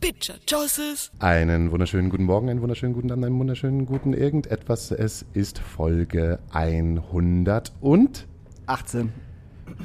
[0.00, 1.10] Bitcher, Josses.
[1.18, 4.90] Einen wunderschönen guten Morgen, einen wunderschönen guten Abend, einen wunderschönen guten irgendetwas.
[4.92, 8.26] Es ist Folge 100 und
[8.64, 9.12] 18.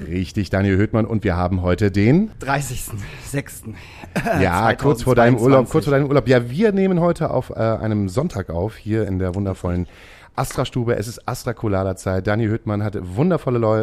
[0.08, 3.74] richtig, Daniel Höhtmann und wir haben heute den 30.06.
[4.42, 6.30] Ja, kurz vor deinem Urlaub, kurz vor deinem Urlaub.
[6.30, 9.86] Ja, wir nehmen heute auf äh, einem Sonntag auf, hier in der wundervollen
[10.36, 10.96] Astra-Stube.
[10.96, 12.28] Es ist Astra-Colada-Zeit.
[12.28, 13.76] Daniel Hüttmann hatte wundervolle Lau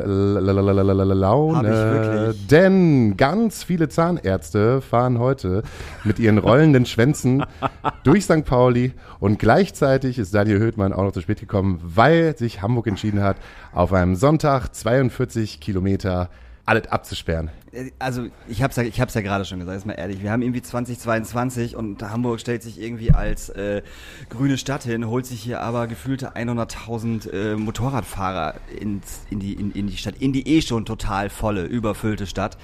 [1.14, 2.34] Laune.
[2.50, 5.62] Denn ganz viele Zahnärzte fahren heute
[6.04, 7.44] mit ihren rollenden Schwänzen
[8.04, 8.44] durch St.
[8.44, 13.22] Pauli und gleichzeitig ist Daniel Hüttmann auch noch zu spät gekommen, weil sich Hamburg entschieden
[13.22, 13.36] hat,
[13.72, 16.28] auf einem Sonntag 42 Kilometer
[16.66, 17.50] alles abzusperren.
[17.98, 20.22] Also ich hab's ja, ich hab's ja gerade schon gesagt, ist mal ehrlich.
[20.22, 23.82] Wir haben irgendwie 2022 und Hamburg stellt sich irgendwie als äh,
[24.28, 29.72] grüne Stadt hin, holt sich hier aber gefühlte 100.000 äh, Motorradfahrer ins, in, die, in,
[29.72, 32.58] in die Stadt, in die eh schon total volle, überfüllte Stadt.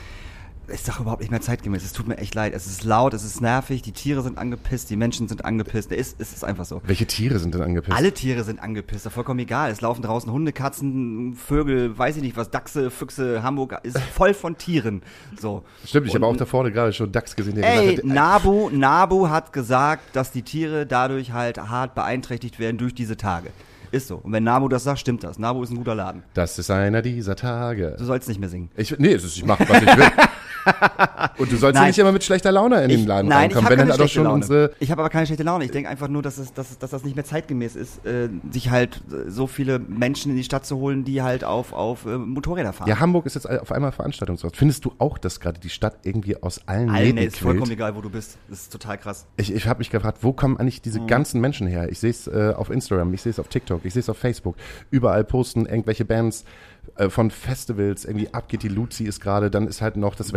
[0.69, 1.83] Ist doch überhaupt nicht mehr zeitgemäß.
[1.83, 2.52] Es tut mir echt leid.
[2.55, 5.91] Es ist laut, es ist nervig, die Tiere sind angepisst, die Menschen sind angepisst.
[5.92, 6.83] Es ist, es ist einfach so.
[6.84, 7.97] Welche Tiere sind denn angepisst?
[7.97, 9.70] Alle Tiere sind angepisst, vollkommen egal.
[9.70, 14.34] Es laufen draußen Hunde, Katzen, Vögel, weiß ich nicht was, Dachse, Füchse, Hamburg ist voll
[14.34, 15.02] von Tieren.
[15.41, 15.64] So.
[15.86, 18.69] Stimmt, ich habe auch da vorne gerade schon Dachs gesehen, der Ey, gesagt hat, Nabu,
[18.70, 23.48] Nabu hat gesagt, dass die Tiere dadurch halt hart beeinträchtigt werden durch diese Tage.
[23.91, 24.16] Ist so.
[24.16, 25.39] Und wenn Nabu das sagt, stimmt das.
[25.39, 26.22] Nabu ist ein guter Laden.
[26.34, 27.96] das ist einer dieser Tage.
[27.98, 28.70] Du sollst nicht mehr singen.
[28.77, 30.06] Ich, nee, ich mache, was ich will.
[31.39, 31.91] Und du sollst ja Nein.
[31.91, 33.64] nicht immer mit schlechter Laune in den Ich, Laden nein, ich reinkommen.
[33.64, 34.34] habe Wenn keine dann doch schlechte schon Laune.
[34.34, 34.70] unsere.
[34.81, 35.64] Ich habe aber keine schlechte Laune.
[35.64, 38.70] Ich denke einfach nur, dass, es, dass, dass das nicht mehr zeitgemäß ist, äh, sich
[38.70, 42.19] halt äh, so viele Menschen in die Stadt zu holen, die halt auf, auf äh,
[42.19, 42.89] Motorräder fahren.
[42.89, 44.56] Ja, Hamburg ist jetzt auf einmal Veranstaltungsort.
[44.56, 47.95] Findest du auch, dass gerade die Stadt irgendwie aus allen Allen, ey, ist vollkommen egal,
[47.96, 48.39] wo du bist.
[48.48, 49.27] Das ist total krass.
[49.36, 50.83] Ich, ich habe mich gefragt, wo kommen eigentlich Mhm.
[50.85, 51.89] diese ganzen Menschen her?
[51.90, 54.19] Ich sehe es äh, auf Instagram, ich sehe es auf TikTok, ich sehe es auf
[54.19, 54.57] Facebook.
[54.90, 56.45] Überall posten irgendwelche Bands
[56.97, 58.05] äh, von Festivals.
[58.05, 60.33] Irgendwie abgeht die Luzi ist gerade, dann ist halt noch das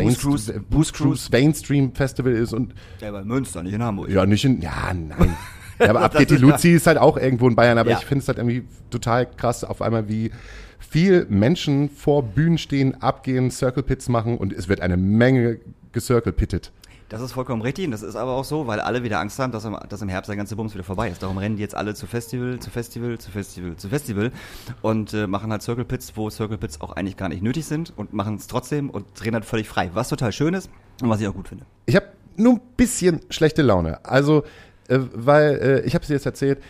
[1.32, 4.10] Mainstream Festival ist und Ja, bei Münster, nicht in Hamburg.
[4.10, 4.62] Ja, nicht in.
[4.62, 5.36] Ja, nein.
[5.80, 7.98] Ja, aber Abgeht die Luzi ist halt auch irgendwo in Bayern, aber Ja.
[7.98, 10.30] ich finde es halt irgendwie total krass, auf einmal wie
[10.80, 15.58] viel Menschen vor Bühnen stehen, abgehen, Circle Pits machen und es wird eine Menge
[15.92, 16.72] gecircle pittet.
[17.12, 19.52] Das ist vollkommen richtig und das ist aber auch so, weil alle wieder Angst haben,
[19.52, 21.22] dass im, dass im Herbst der ganze Bums wieder vorbei ist.
[21.22, 24.32] Darum rennen die jetzt alle zu Festival, zu Festival, zu Festival, zu Festival
[24.82, 27.92] und äh, machen halt Circle Pits, wo Circle Pits auch eigentlich gar nicht nötig sind
[27.98, 30.70] und machen es trotzdem und drehen halt völlig frei, was total schön ist
[31.02, 31.66] und was ich auch gut finde.
[31.86, 32.06] Ich habe
[32.38, 34.06] nur ein bisschen schlechte Laune.
[34.06, 34.46] Also,
[34.88, 36.64] äh, weil äh, ich habe es dir jetzt erzählt,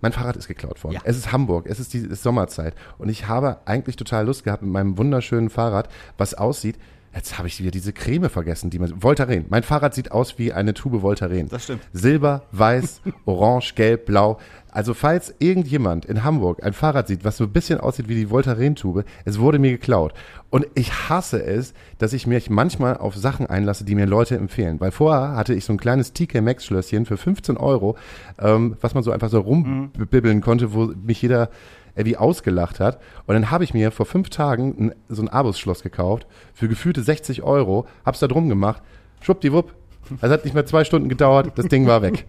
[0.00, 0.94] mein Fahrrad ist geklaut worden.
[0.94, 1.00] Ja.
[1.02, 4.44] Es ist Hamburg, es ist die es ist Sommerzeit und ich habe eigentlich total Lust
[4.44, 5.88] gehabt mit meinem wunderschönen Fahrrad,
[6.18, 6.78] was aussieht.
[7.14, 9.44] Jetzt habe ich wieder diese Creme vergessen, die man Voltaren.
[9.50, 11.48] Mein Fahrrad sieht aus wie eine Tube Voltaren.
[11.48, 11.82] Das stimmt.
[11.92, 14.38] Silber, weiß, orange, gelb, blau.
[14.70, 18.30] Also falls irgendjemand in Hamburg ein Fahrrad sieht, was so ein bisschen aussieht wie die
[18.30, 20.14] Voltaren-Tube, es wurde mir geklaut.
[20.48, 24.80] Und ich hasse es, dass ich mich manchmal auf Sachen einlasse, die mir Leute empfehlen.
[24.80, 27.96] Weil vorher hatte ich so ein kleines TK Maxx Schlösschen für 15 Euro,
[28.38, 31.50] ähm, was man so einfach so rumbibbeln konnte, wo mich jeder
[31.94, 33.00] irgendwie ausgelacht hat.
[33.26, 37.02] Und dann habe ich mir vor fünf Tagen ein, so ein Abus-Schloss gekauft für gefühlte
[37.02, 38.82] 60 Euro, hab's da drum gemacht,
[39.20, 39.74] schwuppdiwupp.
[40.20, 42.26] Also hat nicht mehr zwei Stunden gedauert, das Ding war weg.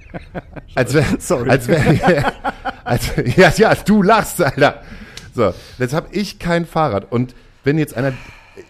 [0.74, 1.50] Als wäre, Sorry.
[1.50, 2.32] als wäre,
[2.84, 4.82] als, ja, ja, du lachst, Alter.
[5.34, 8.12] So, jetzt habe ich kein Fahrrad und wenn jetzt einer,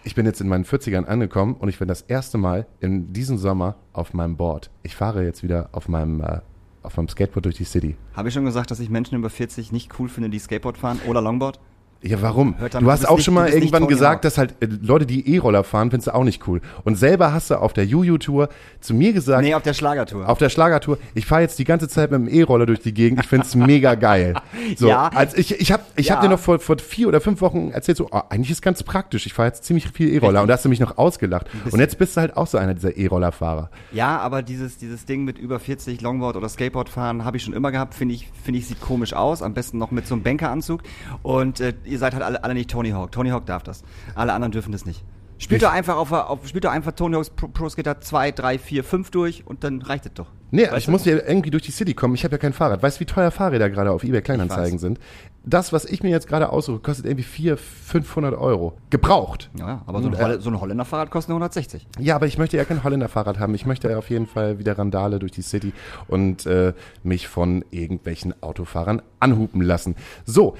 [0.03, 3.37] ich bin jetzt in meinen 40ern angekommen und ich bin das erste Mal in diesem
[3.37, 4.69] Sommer auf meinem Board.
[4.81, 6.39] Ich fahre jetzt wieder auf meinem, äh,
[6.83, 7.95] auf meinem Skateboard durch die City.
[8.13, 10.99] Habe ich schon gesagt, dass ich Menschen über 40 nicht cool finde, die Skateboard fahren
[11.07, 11.59] oder Longboard?
[12.03, 12.55] Ja, warum?
[12.59, 15.63] Hört du hast auch nicht- schon mal irgendwann gesagt, dass halt äh, Leute, die E-Roller
[15.63, 16.59] fahren, findest du auch nicht cool.
[16.83, 18.49] Und selber hast du auf der Juju-Tour
[18.81, 20.27] zu mir gesagt, Nee, auf der Schlagertour.
[20.27, 23.21] auf der Schlagertour, ich fahre jetzt die ganze Zeit mit dem E-Roller durch die Gegend,
[23.21, 24.33] ich find's mega geil.
[24.77, 25.07] So, Ja.
[25.13, 26.23] als ich ich habe ich hab Ja.
[26.23, 29.25] dir noch vor, vor vier oder fünf Wochen erzählt, so, oh, eigentlich ist ganz praktisch,
[29.25, 31.47] ich fahre jetzt ziemlich viel E-Roller und da hast du mich noch ausgelacht.
[31.71, 33.69] Und jetzt bist du halt auch so einer dieser E-Roller-Fahrer.
[33.91, 37.53] Ja, aber dieses, dieses Ding mit über 40 Longboard oder Skateboard fahren habe ich schon
[37.53, 37.93] immer gehabt.
[37.93, 39.41] Finde ich, finde ich, sieht komisch aus.
[39.41, 40.81] Am besten noch mit so einem Bankeranzug.
[41.21, 43.11] Und äh, ihr seid halt alle, alle nicht Tony Hawk.
[43.11, 43.83] Tony Hawk darf das.
[44.15, 45.03] Alle anderen dürfen das nicht.
[45.37, 48.59] Spielt doch einfach auf, auf spielt doch einfach Tony Hawk's Pro, Pro Skater 2, 3,
[48.59, 50.27] 4, 5 durch und dann reicht es doch.
[50.51, 50.91] Nee, Weißt ich du?
[50.91, 52.13] muss ja irgendwie durch die City kommen.
[52.13, 52.83] Ich habe ja kein Fahrrad.
[52.83, 54.99] Weißt du, wie teuer Fahrräder gerade auf eBay Kleinanzeigen sind?
[55.43, 58.77] Das, was ich mir jetzt gerade aussuche, kostet irgendwie 400, 500 Euro.
[58.89, 59.49] Gebraucht.
[59.57, 61.87] Ja, aber so ein, äh, Holl so ein Holländer Fahrrad kostet nur 160.
[61.99, 63.55] Ja, aber ich möchte ja kein Holländer Fahrrad haben.
[63.55, 65.73] Ich möchte ja auf jeden Fall wieder Randale durch die City
[66.07, 69.95] und äh, mich von irgendwelchen Autofahrern anhupen lassen.
[70.23, 70.55] So,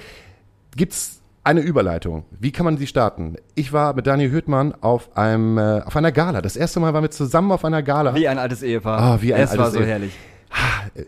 [0.76, 2.24] gibt's eine Überleitung.
[2.40, 3.36] Wie kann man sie starten?
[3.56, 6.42] Ich war mit Daniel Hüttmann auf einem äh, auf einer Gala.
[6.42, 8.16] Das erste Mal waren wir zusammen auf einer Gala.
[8.16, 9.00] Wie ein altes Ehepaar.
[9.00, 10.14] Ah, wie ein es war altes so Ehe- herrlich.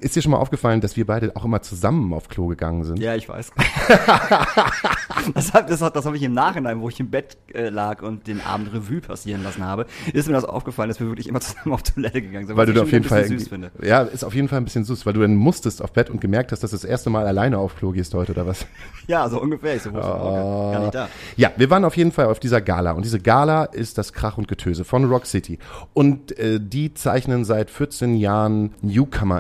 [0.02, 3.00] Ist dir schon mal aufgefallen, dass wir beide auch immer zusammen auf Klo gegangen sind?
[3.00, 3.52] Ja, ich weiß.
[5.34, 8.02] das hab, das, hab- das habe ich im Nachhinein, wo ich im Bett äh, lag
[8.02, 11.40] und den Abend Revue passieren lassen habe, ist mir das aufgefallen, dass wir wirklich immer
[11.42, 12.58] zusammen auf Toilette gegangen sind.
[12.58, 13.72] Weil du ich da auf jeden Fall, süß finde.
[13.84, 16.22] ja, ist auf jeden Fall ein bisschen süß, weil du dann musstest auf Bett und
[16.22, 18.66] gemerkt hast, dass du das erste Mal alleine auf Klo gehst heute oder was?
[19.08, 19.76] Ja, so ungefähr.
[19.76, 20.72] Ich so, wo Hauke?
[20.74, 21.10] Gar nicht da.
[21.38, 24.40] Ja, wir waren auf jeden Fall auf dieser Gala und diese Gala ist das Krach
[24.40, 25.60] und Getöse von Rock City
[25.94, 28.74] und äh, die zeichnen seit 14 Jahren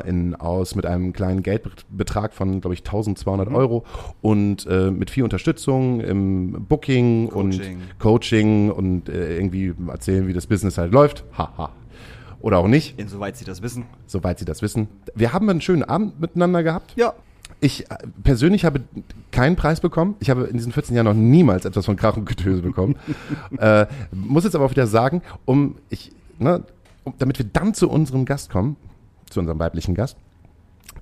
[0.03, 3.55] NewcomerInnen aus mit einem kleinen Geldbetrag von, glaube ich, 1200 Mhm.
[3.55, 3.85] Euro
[4.21, 7.77] und äh, mit viel Unterstützung im Booking Coaching.
[7.77, 11.23] und Coaching und äh, irgendwie erzählen, wie das Business halt läuft.
[11.37, 11.71] Haha.
[12.41, 13.85] Oder auch nicht, Insoweit sie das wissen.
[14.05, 14.87] soweit sie das wissen.
[15.15, 16.93] Wir haben einen schönen Abend miteinander gehabt.
[16.95, 17.13] Ja.
[17.61, 18.81] Ich äh, persönlich habe
[19.31, 20.15] keinen Preis bekommen.
[20.19, 22.95] Ich habe in diesen 14 Jahren noch niemals etwas von Krach und Getöse bekommen.
[23.57, 26.63] äh, muss jetzt aber auch wieder sagen, um ich, ne,
[27.03, 28.75] um, damit wir dann zu unserem Gast kommen,
[29.29, 30.17] zu unserem weiblichen Gast.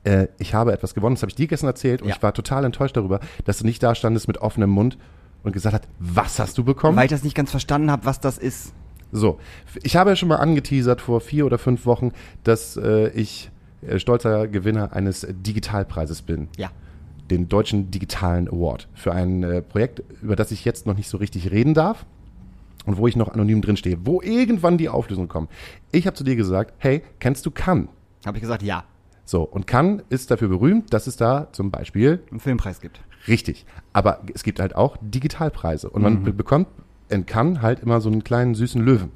[0.04, 2.16] Äh, ich habe etwas gewonnen, das habe ich dir gestern erzählt und Ja.
[2.16, 4.98] ich war total enttäuscht darüber, dass du nicht da standest mit offenem Mund
[5.44, 6.98] und gesagt hast, was hast du bekommen?
[6.98, 8.74] Weil ich das nicht ganz verstanden habe, was das ist.
[9.12, 9.40] So,
[9.84, 12.12] ich habe ja schon mal angeteasert vor vier oder fünf Wochen,
[12.44, 13.52] dass äh, ich
[13.86, 16.72] äh, stolzer Gewinner eines Digitalpreises bin Ja.
[17.30, 21.18] den Deutschen Digitalen Award für ein äh, Projekt, über das ich jetzt noch nicht so
[21.18, 22.06] richtig reden darf
[22.86, 25.52] und wo ich noch anonym drin stehe, wo irgendwann die Auflösung kommt.
[25.92, 27.90] Ich habe zu dir gesagt, hey, kennst du Cannes?
[28.26, 28.84] Habe ich gesagt, ja.
[29.26, 33.00] So, und Cannes ist dafür berühmt, dass es da zum Beispiel Einen Filmpreis gibt.
[33.28, 36.68] richtig, aber es gibt halt auch Digitalpreise und man be bekommt
[37.10, 39.12] in Cannes halt immer so einen kleinen süßen Löwen.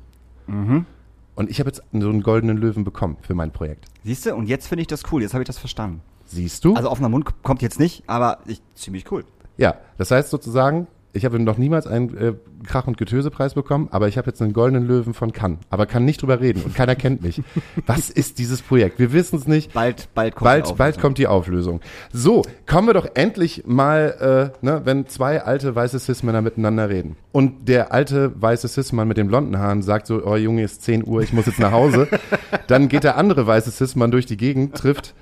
[1.36, 3.86] Und ich habe jetzt so einen goldenen Löwen bekommen für mein Projekt.
[4.04, 4.34] Siehst du?
[4.36, 5.22] Und jetzt finde ich das cool.
[5.22, 6.02] Jetzt habe ich das verstanden.
[6.26, 6.74] Siehst du?
[6.76, 9.26] Also offener Mund kommt jetzt nicht, aber ich, ziemlich cool.
[9.58, 12.34] Ja, das heißt sozusagen, ich habe noch niemals einen äh,
[12.66, 16.06] Krach- und Getösepreis bekommen, aber ich habe jetzt einen goldenen Löwen von Cannes, aber kann
[16.06, 17.42] nicht drüber reden und keiner kennt mich.
[17.86, 19.00] Was ist dieses Projekt?
[19.00, 19.74] Wir wissen es nicht.
[19.74, 20.78] Bald, bald kommt die Bald, Auflösung.
[20.78, 21.82] bald kommt die Auflösung.
[22.12, 27.16] So, kommen wir doch endlich mal, äh, ne, wenn zwei alte weiße Cis-Männer miteinander reden.
[27.32, 31.06] Und der alte weiße Cis-Mann mit den blonden Haaren sagt so, oh Junge, ist 10
[31.06, 32.08] Uhr, ich muss jetzt nach Hause.
[32.68, 35.14] Dann geht der andere weiße Cis-Mann durch die Gegend, trifft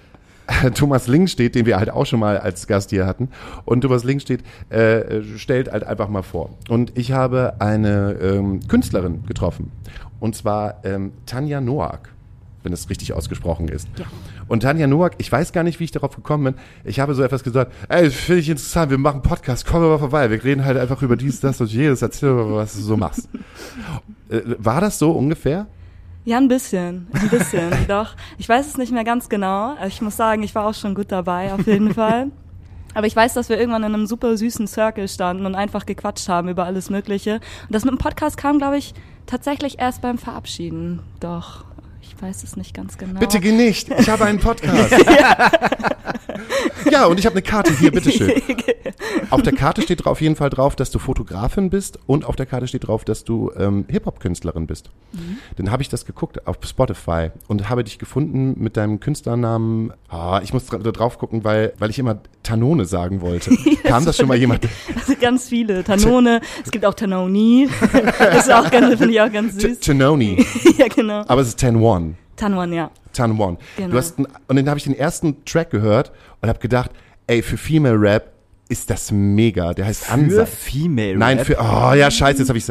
[0.75, 3.29] Thomas Lingstedt, den wir halt auch schon mal als Gast hier hatten.
[3.65, 6.51] Und Thomas Lingstedt äh, stellt halt einfach mal vor.
[6.69, 9.71] Und ich habe eine ähm, Künstlerin getroffen.
[10.19, 12.09] Und zwar ähm, Tanja Noack,
[12.63, 13.87] wenn es richtig ausgesprochen ist.
[14.47, 16.55] Und Tanja Noack, ich weiß gar nicht, wie ich darauf gekommen bin.
[16.83, 19.99] Ich habe so etwas gesagt, ey, finde ich interessant, wir machen einen Podcast, komm mal
[19.99, 20.29] vorbei.
[20.29, 23.29] Wir reden halt einfach über dies, das und jedes, erzähl mal, was du so machst.
[24.29, 25.67] Äh, war das so ungefähr?
[26.25, 28.15] Ja, ein bisschen, ein bisschen, doch.
[28.39, 29.75] Ich weiß es nicht mehr ganz genau.
[29.87, 32.31] Ich muss sagen, ich war auch schon gut dabei, auf jeden Fall.
[32.95, 36.27] Aber ich weiß, dass wir irgendwann in einem super süßen Circle standen und einfach gequatscht
[36.29, 37.35] haben über alles Mögliche.
[37.35, 38.93] Und das mit dem Podcast kam, glaube ich,
[39.25, 41.01] tatsächlich erst beim Verabschieden.
[41.19, 41.65] Doch,
[42.01, 43.19] ich weiß es nicht ganz genau.
[43.19, 44.91] Bitte geh nicht, ich habe einen Podcast.
[44.91, 45.51] ja,
[47.09, 48.31] und ich habe eine Karte hier, bitteschön.
[49.29, 52.45] Auf der Karte steht auf jeden Fall drauf, dass du Fotografin bist und auf der
[52.45, 54.91] Karte steht drauf, dass du ähm, Hip-Hop-Künstlerin bist.
[55.55, 59.93] Dann habe ich das geguckt auf Spotify und habe dich gefunden mit deinem Künstlernamen.
[60.09, 63.51] Ah, ich muss dra da drauf gucken, weil, weil ich immer Tanone sagen wollte.
[63.83, 64.67] Kam das schon mal jemand?
[64.95, 65.83] Also ganz viele.
[65.83, 67.69] Tanone, es gibt auch Tanoni.
[68.19, 69.79] das ist auch ganz, finde ich auch ganz süß.
[69.79, 70.45] Tanoni,
[70.77, 71.23] ja, genau.
[71.27, 72.15] aber es ist Tan One.
[72.35, 72.91] Tanwan, ja.
[73.13, 73.57] Tan One.
[73.77, 73.91] Genau.
[73.91, 76.11] Du hast, n- und dann habe ich den ersten Track gehört
[76.41, 76.91] und habe gedacht,
[77.27, 78.31] ey, für Female Rap
[78.69, 79.73] ist das mega.
[79.73, 80.49] Der heißt Für Ansatz.
[80.49, 81.47] Female Nein, Rap.
[81.47, 82.65] für, oh ja, scheiße, jetzt habe ich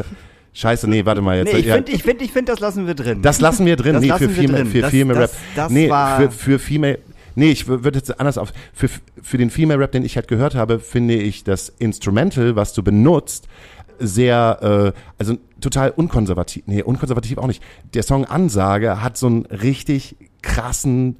[0.53, 1.51] Scheiße, nee, warte mal jetzt.
[1.51, 3.21] Nee, ich ja, finde, ich finde, ich finde, das lassen wir drin.
[3.21, 3.93] das lassen wir drin.
[3.93, 4.67] Das nee, für Female, drin.
[4.71, 5.39] für Das- Female das- Rap.
[5.55, 6.99] das nee, war- für, für Female.
[7.37, 8.53] Nee, ich würde jetzt anders auf.
[8.73, 8.87] Für,
[9.21, 12.81] für den Female Rap, den ich halt gehört habe, finde ich das Instrumental, was du
[12.83, 13.49] benutzt,
[13.99, 16.63] sehr, äh, also total unkonservativ.
[16.67, 17.63] Nee, unkonservativ auch nicht.
[17.93, 21.17] Der Song Ansage hat so einen richtig krassen,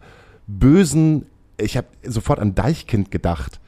[0.47, 1.25] bösen,
[1.57, 3.59] ich habe sofort an Deichkind gedacht.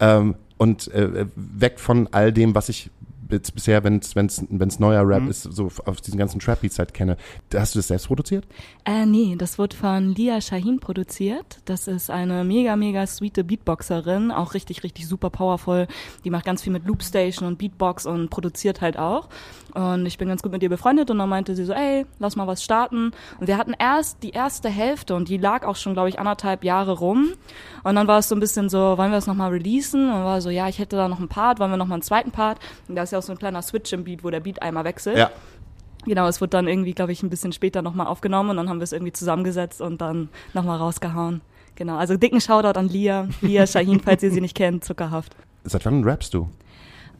[0.00, 2.90] Ähm, und äh, weg von all dem, was ich
[3.32, 6.94] jetzt bisher, wenn es wenn's, wenn's neuer Rap ist, so auf diesen ganzen Trap-Beats halt
[6.94, 7.16] kenne.
[7.54, 8.46] Hast du das selbst produziert?
[8.84, 11.60] Äh, nee, das wurde von Lia Shahin produziert.
[11.64, 15.86] Das ist eine mega, mega sweete Beatboxerin, auch richtig, richtig super powerful.
[16.24, 19.28] Die macht ganz viel mit Loopstation und Beatbox und produziert halt auch.
[19.74, 22.36] Und ich bin ganz gut mit ihr befreundet und dann meinte sie so, ey, lass
[22.36, 23.12] mal was starten.
[23.40, 26.62] Und wir hatten erst die erste Hälfte und die lag auch schon, glaube ich, anderthalb
[26.62, 27.32] Jahre rum.
[27.82, 30.10] Und dann war es so ein bisschen so, wollen wir das nochmal releasen?
[30.10, 32.32] Und war so, ja, ich hätte da noch einen Part, wollen wir nochmal einen zweiten
[32.32, 32.58] Part?
[32.88, 34.84] Und da ist ja auch so ein kleiner Switch im Beat, wo der Beat einmal
[34.84, 35.30] wechselt.
[36.04, 38.80] Genau, es wurde dann irgendwie, glaube ich, ein bisschen später nochmal aufgenommen und dann haben
[38.80, 41.42] wir es irgendwie zusammengesetzt und dann nochmal rausgehauen.
[41.76, 45.36] Genau, also dicken Shoutout an Lia, Lia Shahin, falls ihr sie nicht kennt, zuckerhaft.
[45.64, 46.48] Seit wann rappst du?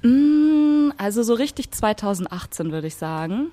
[0.03, 3.51] Mm, also so richtig 2018 würde ich sagen.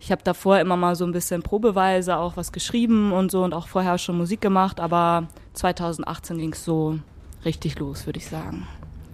[0.00, 3.54] Ich habe davor immer mal so ein bisschen probeweise auch was geschrieben und so und
[3.54, 6.98] auch vorher schon Musik gemacht, aber 2018 ging es so
[7.44, 8.66] richtig los, würde ich sagen.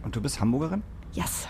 [0.02, 0.82] Und du bist Hamburgerin?
[1.12, 1.48] Yes.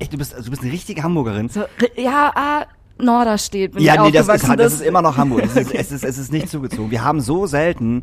[0.00, 1.48] Echt, du bist, also du bist eine richtige Hamburgerin?
[1.48, 1.64] So,
[1.96, 2.66] ja, ah,
[2.98, 4.58] Norderstedt bin ja, ich nee, das ist, aufgewachsen.
[4.58, 5.44] das ist immer noch Hamburg.
[5.44, 6.90] Es ist, es, ist, es ist nicht zugezogen.
[6.90, 8.02] Wir haben so selten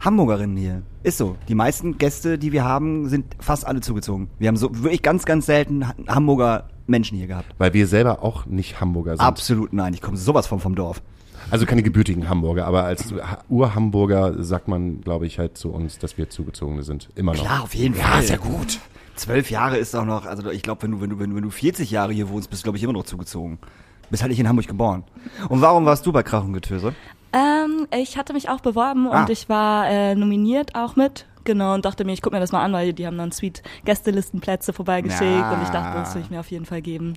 [0.00, 0.82] Hamburgerinnen hier.
[1.02, 1.36] Ist so.
[1.48, 4.28] Die meisten Gäste, die wir haben, sind fast alle zugezogen.
[4.38, 7.54] Wir haben so wirklich ganz, ganz selten Ha- Hamburger Menschen hier gehabt.
[7.58, 9.20] Weil wir selber auch nicht Hamburger sind.
[9.26, 9.94] Absolut nein.
[9.94, 11.02] Ich komme sowas vom, vom Dorf.
[11.50, 15.98] Also keine gebürtigen Hamburger, aber als Ha- Ur-Hamburger sagt man, glaube ich, halt zu uns,
[15.98, 17.08] dass wir Zugezogene sind.
[17.14, 17.40] Immer noch.
[17.42, 18.22] Klar, auf jeden Ja, Fall.
[18.22, 18.78] ist ja gut.
[19.16, 21.42] Zwölf Jahre ist auch noch, also ich glaube, wenn du, wenn du, wenn du, wenn
[21.42, 23.58] du 40 Jahre hier wohnst, bist du, glaube ich, immer noch zugezogen.
[24.10, 25.04] Bist halt nicht in Hamburg geboren.
[25.48, 26.94] Und warum warst du bei Krach und Getöse?
[27.32, 29.20] Ähm, ich hatte mich auch beworben Ah.
[29.22, 31.26] und ich war äh, nominiert auch mit.
[31.44, 33.62] Genau, und dachte mir, ich gucke mir das mal an, weil die haben dann sweet
[33.84, 35.52] Gästelistenplätze vorbeigeschickt Ja.
[35.52, 37.14] und ich dachte, das will ich mir auf jeden Fall geben.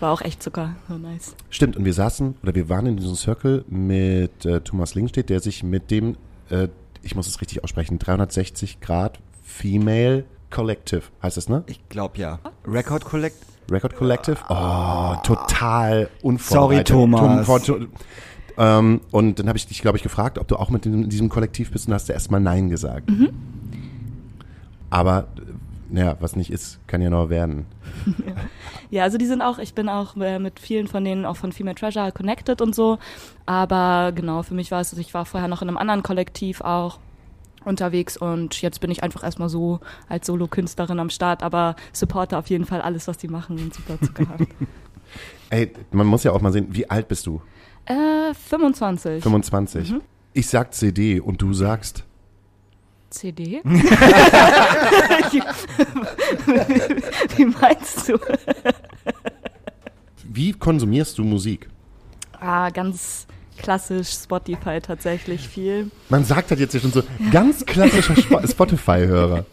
[0.00, 1.36] War auch echt Zucker, so nice.
[1.50, 5.40] Stimmt, und wir saßen, oder wir waren in diesem Circle mit äh, Thomas Lingstedt, der
[5.40, 6.16] sich mit dem,
[6.48, 6.68] äh,
[7.02, 11.62] ich muss es richtig aussprechen, 360 Grad Female Collective, heißt es, ne?
[11.66, 12.38] Ich glaube ja.
[12.66, 13.36] Record Collect?
[13.70, 14.38] Record Collective?
[14.48, 16.88] Oh, total unvorbereitet.
[16.88, 17.46] Sorry, Thomas.
[17.46, 17.86] Tom- to-
[18.60, 21.30] ähm, und dann habe ich dich, glaube ich, gefragt, ob du auch mit in diesem
[21.30, 23.10] Kollektiv bist und hast du erstmal Nein gesagt.
[24.90, 25.52] Aber, äh,
[25.88, 27.64] naja, was nicht ist, kann ja noch werden.
[28.92, 31.52] Ja, also die sind auch, ich bin auch äh, mit vielen von denen, auch von
[31.52, 32.98] Female Treasure connected und so.
[33.46, 36.98] Aber genau, für mich war es, ich war vorher noch in einem anderen Kollektiv auch
[37.64, 42.48] unterwegs und jetzt bin ich einfach erstmal so als Solo-Künstlerin am Start, aber supporte auf
[42.48, 44.48] jeden Fall alles, was die machen und super zuckerhaft.
[45.50, 47.40] Ey, man muss ja auch mal sehen, wie alt bist du?
[47.86, 49.22] Äh, 25.
[49.22, 49.94] 25.
[50.32, 52.04] Ich sag CD und du sagst.
[53.10, 53.60] CD?
[57.36, 58.18] Wie meinst du?
[60.24, 61.68] Wie konsumierst du Musik?
[62.38, 63.26] Ah, ganz
[63.58, 65.90] klassisch Spotify tatsächlich viel.
[66.08, 69.44] Man sagt halt jetzt hier schon so, ganz klassischer Spo- Spotify-Hörer.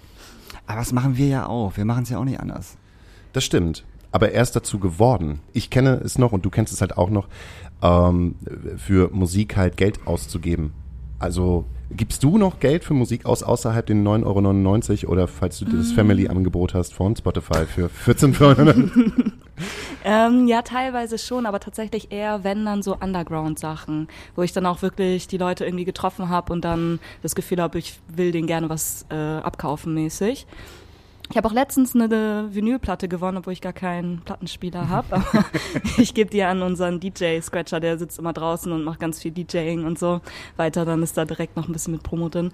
[0.67, 1.75] Aber das machen wir ja auch.
[1.77, 2.77] Wir machen es ja auch nicht anders.
[3.33, 3.83] Das stimmt.
[4.11, 5.39] Aber er ist dazu geworden.
[5.53, 7.27] Ich kenne es noch und du kennst es halt auch noch,
[7.81, 8.35] ähm,
[8.77, 10.73] für Musik halt Geld auszugeben.
[11.19, 15.65] Also gibst du noch Geld für Musik aus außerhalb den 9,99 Euro oder falls du
[15.65, 19.31] das Family-Angebot hast von Spotify für 14,99
[20.03, 24.81] Ähm, ja, teilweise schon, aber tatsächlich eher, wenn dann so Underground-Sachen, wo ich dann auch
[24.81, 28.69] wirklich die Leute irgendwie getroffen habe und dann das Gefühl habe, ich will denen gerne
[28.69, 30.45] was äh, abkaufen mäßig.
[31.29, 35.15] Ich habe auch letztens eine Vinylplatte gewonnen, obwohl ich gar keinen Plattenspieler habe.
[35.15, 35.45] Aber
[35.97, 39.85] ich gebe die an unseren DJ-Scratcher, der sitzt immer draußen und macht ganz viel DJing
[39.85, 40.21] und so
[40.55, 40.85] weiter.
[40.85, 42.51] Dann ist da direkt noch ein bisschen mit Promo drin.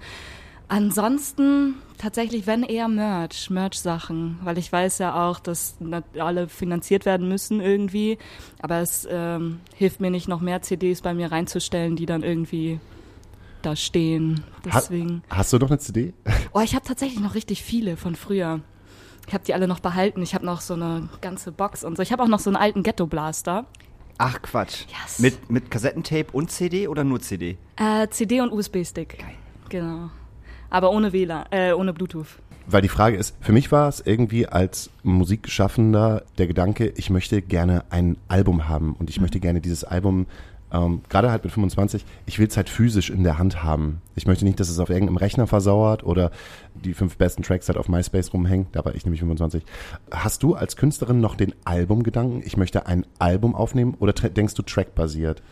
[0.66, 5.76] Ansonsten tatsächlich, wenn eher Merch, Merch-Sachen, weil ich weiß ja auch, dass
[6.18, 8.18] alle finanziert werden müssen irgendwie,
[8.60, 12.80] aber es ähm, hilft mir nicht, noch mehr CDs bei mir reinzustellen, die dann irgendwie
[13.64, 14.44] da stehen.
[14.64, 15.22] Deswegen.
[15.30, 16.12] Hast du noch eine CD?
[16.52, 18.60] Oh, ich habe tatsächlich noch richtig viele von früher.
[19.26, 20.22] Ich habe die alle noch behalten.
[20.22, 22.02] Ich habe noch so eine ganze Box und so.
[22.02, 23.66] Ich habe auch noch so einen alten Ghetto-Blaster.
[24.18, 24.84] Ach Quatsch.
[25.02, 25.18] Yes.
[25.18, 27.56] Mit, mit Kassettentape und CD oder nur CD?
[27.76, 29.18] Äh, CD und USB-Stick.
[29.18, 29.34] Geil.
[29.68, 30.10] Genau.
[30.70, 32.38] Aber ohne WLAN, äh, ohne Bluetooth.
[32.66, 37.42] Weil die Frage ist, für mich war es irgendwie als Musikschaffender der Gedanke, ich möchte
[37.42, 40.26] gerne ein Album haben und ich möchte gerne dieses Album,
[40.74, 44.02] ähm, gerade halt mit 25, ich will es halt physisch in der Hand haben.
[44.16, 46.32] Ich möchte nicht, dass es auf irgendeinem Rechner versauert oder
[46.74, 48.66] die fünf besten Tracks halt auf MySpace rumhängen.
[48.72, 49.64] Da war ich nämlich 25.
[50.10, 54.62] Hast du als Künstlerin noch den Albumgedanken, ich möchte ein Album aufnehmen oder denkst du
[54.62, 55.42] trackbasiert?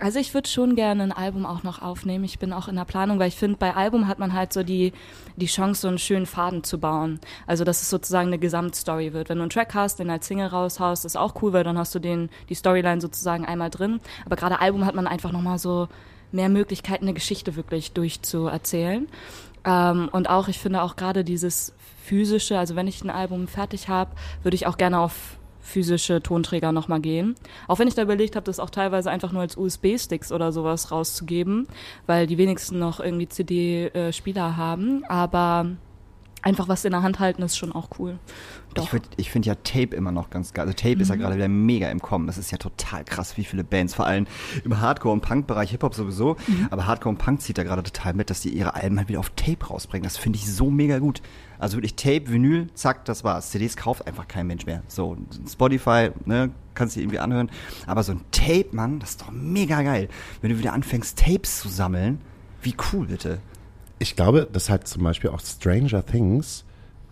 [0.00, 2.24] Also ich würde schon gerne ein Album auch noch aufnehmen.
[2.24, 4.62] Ich bin auch in der Planung, weil ich finde, bei Album hat man halt so
[4.62, 4.92] die,
[5.36, 7.20] die Chance, so einen schönen Faden zu bauen.
[7.46, 9.28] Also dass es sozusagen eine Gesamtstory wird.
[9.28, 11.94] Wenn du einen Track hast, den als Single raushaust, ist auch cool, weil dann hast
[11.94, 14.00] du den, die Storyline sozusagen einmal drin.
[14.24, 15.88] Aber gerade Album hat man einfach nochmal so
[16.32, 19.08] mehr Möglichkeiten, eine Geschichte wirklich durchzuerzählen.
[19.64, 21.72] Ähm, und auch, ich finde auch gerade dieses
[22.04, 24.10] physische, also wenn ich ein Album fertig habe,
[24.42, 27.34] würde ich auch gerne auf physische Tonträger nochmal gehen.
[27.66, 30.92] Auch wenn ich da überlegt habe, das auch teilweise einfach nur als USB-Sticks oder sowas
[30.92, 31.66] rauszugeben,
[32.06, 35.04] weil die wenigsten noch irgendwie CD-Spieler haben.
[35.06, 35.66] Aber
[36.42, 38.18] einfach was in der Hand halten ist schon auch cool.
[38.74, 38.84] Doch.
[38.84, 40.66] Ich, würd, ich finde ja Tape immer noch ganz geil.
[40.66, 41.00] Also Tape mhm.
[41.00, 41.20] ist ja mhm.
[41.20, 42.26] gerade wieder mega im Kommen.
[42.26, 44.26] Das ist ja total krass, wie viele Bands, vor allem
[44.64, 46.68] im Hardcore- und Punk-Bereich, Hip-Hop sowieso, mhm.
[46.70, 49.20] aber Hardcore und Punk zieht da gerade total mit, dass die ihre Alben halt wieder
[49.20, 50.04] auf Tape rausbringen.
[50.04, 51.22] Das finde ich so mega gut.
[51.58, 53.50] Also wirklich Tape, Vinyl, zack, das war's.
[53.50, 54.82] CDs kauft einfach kein Mensch mehr.
[54.88, 55.16] So,
[55.48, 57.50] Spotify, ne, kannst du irgendwie anhören.
[57.86, 60.08] Aber so ein Tape, Mann, das ist doch mega geil.
[60.40, 62.20] Wenn du wieder anfängst, Tapes zu sammeln,
[62.62, 63.38] wie cool bitte.
[63.98, 66.64] Ich glaube, dass halt zum Beispiel auch Stranger Things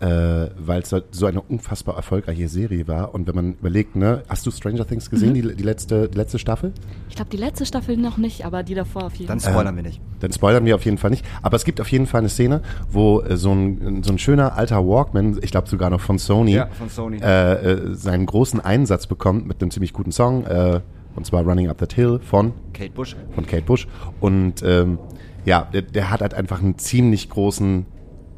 [0.02, 3.14] äh, weil es so eine unfassbar erfolgreiche Serie war.
[3.14, 5.34] Und wenn man überlegt, ne, hast du Stranger Things gesehen, mhm.
[5.34, 6.72] die, die, letzte, die letzte Staffel?
[7.08, 9.38] Ich glaube, die letzte Staffel noch nicht, aber die davor auf jeden Fall.
[9.38, 10.00] Dann spoilern äh, wir nicht.
[10.18, 11.24] Dann spoilern wir auf jeden Fall nicht.
[11.42, 14.56] Aber es gibt auf jeden Fall eine Szene, wo äh, so, ein, so ein schöner
[14.56, 17.18] alter Walkman, ich glaube sogar noch von Sony, ja, von Sony.
[17.18, 20.44] Äh, äh, seinen großen Einsatz bekommt mit einem ziemlich guten Song.
[20.46, 20.80] Äh,
[21.14, 23.14] und zwar Running Up That Hill von Kate Bush.
[23.36, 23.86] Von Kate Bush.
[24.18, 24.98] Und ähm,
[25.44, 27.86] ja, der, der hat halt einfach einen ziemlich großen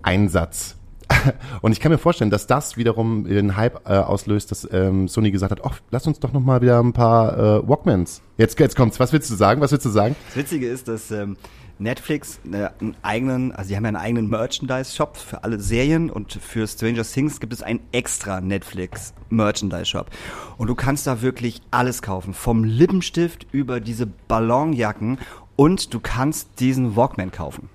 [0.03, 0.77] Einsatz
[1.63, 5.31] Und ich kann mir vorstellen, dass das wiederum den Hype äh, auslöst, dass ähm, Sony
[5.31, 8.23] gesagt hat, ach, lass uns doch noch mal wieder ein paar äh, Walkmans.
[8.37, 9.01] Jetzt, jetzt kommt's.
[9.01, 9.61] Was willst du sagen?
[9.61, 10.17] Was willst du sagen?
[10.29, 11.37] Das Witzige ist, dass ähm,
[11.79, 16.33] Netflix äh, einen eigenen, also sie haben ja einen eigenen Merchandise-Shop für alle Serien und
[16.33, 20.11] für Stranger Things gibt es einen extra Netflix Merchandise-Shop.
[20.57, 22.35] Und du kannst da wirklich alles kaufen.
[22.35, 25.19] Vom Lippenstift über diese Ballonjacken
[25.57, 27.69] und du kannst diesen Walkman kaufen.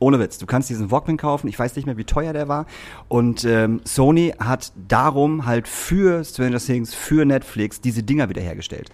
[0.00, 0.38] Ohne Witz.
[0.38, 1.46] Du kannst diesen Walkman kaufen.
[1.46, 2.66] Ich weiß nicht mehr, wie teuer der war.
[3.08, 8.90] Und ähm, Sony hat darum halt für Stranger Things, für Netflix diese Dinger wiederhergestellt.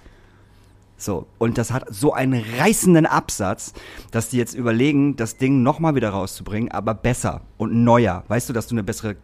[0.98, 3.72] So, und das hat so einen reißenden Absatz,
[4.10, 8.24] dass die jetzt überlegen, das Ding nochmal wieder rauszubringen, aber besser und neuer.
[8.28, 9.16] Weißt du, dass du eine bessere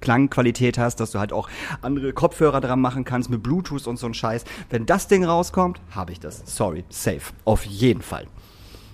[0.00, 1.48] Klangqualität hast, dass du halt auch
[1.80, 4.44] andere Kopfhörer dran machen kannst mit Bluetooth und so ein Scheiß.
[4.68, 6.42] Wenn das Ding rauskommt, habe ich das.
[6.44, 7.32] Sorry, safe.
[7.44, 8.26] Auf jeden Fall.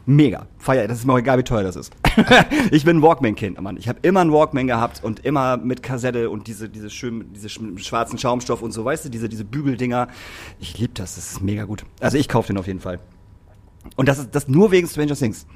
[0.07, 0.47] Mega.
[0.59, 1.93] Feier, das ist mir auch egal, wie teuer das ist.
[2.71, 3.77] ich bin ein Walkman-Kind, Mann.
[3.77, 7.49] Ich habe immer einen Walkman gehabt und immer mit Kassette und diese, diese schönen, diese
[7.49, 10.09] schwarzen Schaumstoff und so, weißt du, diese, diese Bügeldinger.
[10.61, 11.85] Ich liebe das, das ist mega gut.
[12.01, 13.01] Also ich kaufe den auf jeden Fall.
[13.97, 15.47] Und das ist das nur wegen Stranger Things.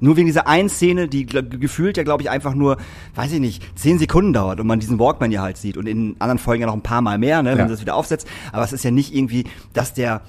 [0.00, 2.76] Nur wegen dieser einen Szene, die gefühlt ja, glaube ich, einfach nur,
[3.16, 6.14] weiß ich nicht, zehn Sekunden dauert und man diesen Walkman ja halt sieht und in
[6.20, 7.64] anderen Folgen ja noch ein paar Mal mehr, ne, wenn ja.
[7.64, 8.28] man das wieder aufsetzt.
[8.52, 10.22] Aber es ist ja nicht irgendwie, dass der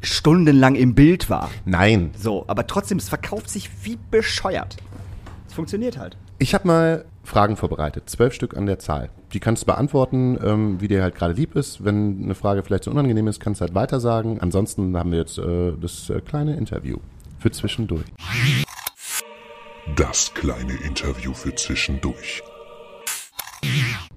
[0.00, 1.50] stundenlang im Bild war.
[1.64, 2.10] Nein.
[2.18, 4.76] So, aber trotzdem, es verkauft sich wie bescheuert.
[5.52, 6.16] Es funktioniert halt.
[6.38, 9.10] Ich habe mal Fragen vorbereitet, zwölf Stück an der Zahl.
[9.34, 11.84] Die kannst du beantworten, ähm, wie dir halt gerade lieb ist.
[11.84, 14.40] Wenn eine Frage vielleicht so unangenehm ist, kannst du halt weiter sagen.
[14.40, 16.96] Ansonsten haben wir jetzt äh, das äh, kleine Interview
[17.38, 18.06] für zwischendurch.
[19.94, 22.42] Das kleine Interview für zwischendurch.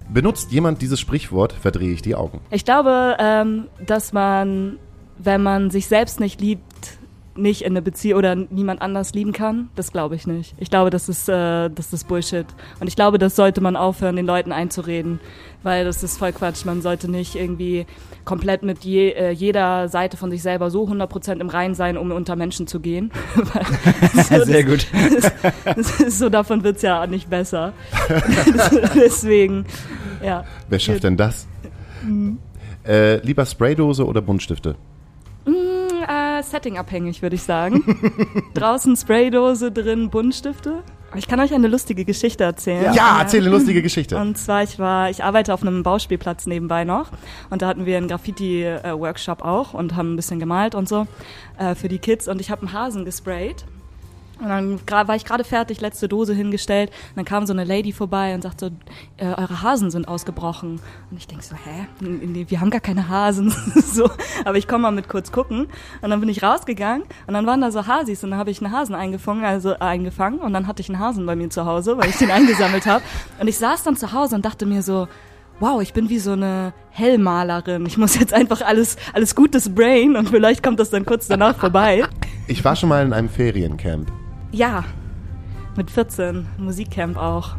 [0.08, 2.40] Benutzt jemand dieses Sprichwort, verdrehe ich die Augen.
[2.50, 4.78] Ich glaube, ähm, dass man
[5.18, 6.65] wenn man sich selbst nicht liebt,
[7.36, 10.54] nicht in eine Beziehung oder niemand anders lieben kann, das glaube ich nicht.
[10.58, 12.46] Ich glaube, das ist, äh, das ist Bullshit.
[12.80, 15.20] Und ich glaube, das sollte man aufhören, den Leuten einzureden,
[15.62, 16.64] weil das ist voll Quatsch.
[16.64, 17.86] Man sollte nicht irgendwie
[18.24, 22.10] komplett mit je, äh, jeder Seite von sich selber so 100% im Rein sein, um
[22.10, 23.12] unter Menschen zu gehen.
[24.28, 24.86] so, Sehr gut.
[25.64, 27.72] Das, das so, davon wird's ja nicht besser.
[28.94, 29.64] Deswegen,
[30.22, 30.44] ja.
[30.68, 31.46] Wer schafft denn das?
[32.02, 32.38] Mhm.
[32.86, 34.76] Äh, lieber Spraydose oder Buntstifte?
[36.38, 37.84] Äh, settingabhängig, würde ich sagen.
[38.54, 40.82] Draußen Spraydose, drin Buntstifte.
[41.14, 42.84] Ich kann euch eine lustige Geschichte erzählen.
[42.84, 44.18] Ja, ja erzähl eine lustige Geschichte.
[44.18, 47.10] Und zwar, ich war, ich arbeite auf einem Bauspielplatz nebenbei noch
[47.48, 51.06] und da hatten wir einen Graffiti-Workshop auch und haben ein bisschen gemalt und so
[51.58, 53.64] äh, für die Kids und ich habe einen Hasen gesprayt
[54.38, 56.90] und dann war ich gerade fertig, letzte Dose hingestellt.
[56.90, 58.70] Und dann kam so eine Lady vorbei und sagte,
[59.18, 60.80] so, äh, eure Hasen sind ausgebrochen.
[61.10, 61.86] Und ich denk so, hä?
[62.00, 63.50] Nee, wir haben gar keine Hasen.
[63.74, 64.10] so,
[64.44, 65.68] aber ich komme mal mit kurz gucken.
[66.02, 68.62] Und dann bin ich rausgegangen und dann waren da so Hasis und dann habe ich
[68.62, 70.40] einen Hasen eingefangen, also äh, eingefangen.
[70.40, 73.02] Und dann hatte ich einen Hasen bei mir zu Hause, weil ich den eingesammelt habe.
[73.40, 75.08] Und ich saß dann zu Hause und dachte mir so,
[75.60, 77.86] wow, ich bin wie so eine Hellmalerin.
[77.86, 81.56] Ich muss jetzt einfach alles, alles Gutes brain und vielleicht kommt das dann kurz danach
[81.56, 82.04] vorbei.
[82.46, 84.12] Ich war schon mal in einem Feriencamp.
[84.56, 84.84] Ja,
[85.76, 87.56] mit 14, Musikcamp auch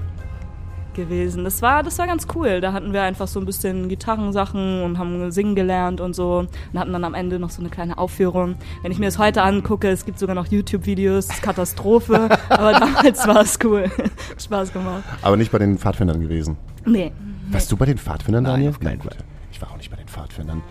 [0.95, 1.43] gewesen.
[1.43, 2.59] Das war, das war ganz cool.
[2.59, 6.49] Da hatten wir einfach so ein bisschen Gitarrensachen und haben singen gelernt und so und
[6.79, 8.55] hatten dann am Ende noch so eine kleine Aufführung.
[8.81, 13.41] Wenn ich mir das heute angucke, es gibt sogar noch YouTube-Videos, Katastrophe, aber damals war
[13.41, 13.91] es cool.
[14.39, 15.03] Spaß gemacht.
[15.21, 16.57] Aber nicht bei den Pfadfindern gewesen?
[16.83, 17.11] Nee.
[17.51, 18.73] Warst du bei den Pfadfindern, Daniel?
[18.81, 19.17] Nein, Nein,
[19.51, 20.63] Ich war auch nicht bei den Pfadfindern.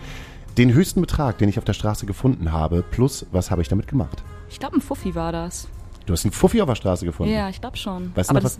[0.57, 3.87] Den höchsten Betrag, den ich auf der Straße gefunden habe, plus was habe ich damit
[3.87, 4.25] gemacht?
[4.49, 5.69] Ich glaube, ein Fuffi war das.
[6.07, 7.33] Du hast einen Fuffi auf der Straße gefunden.
[7.33, 8.13] Ja, ich glaube schon.
[8.15, 8.59] Weißt du Aber noch, das,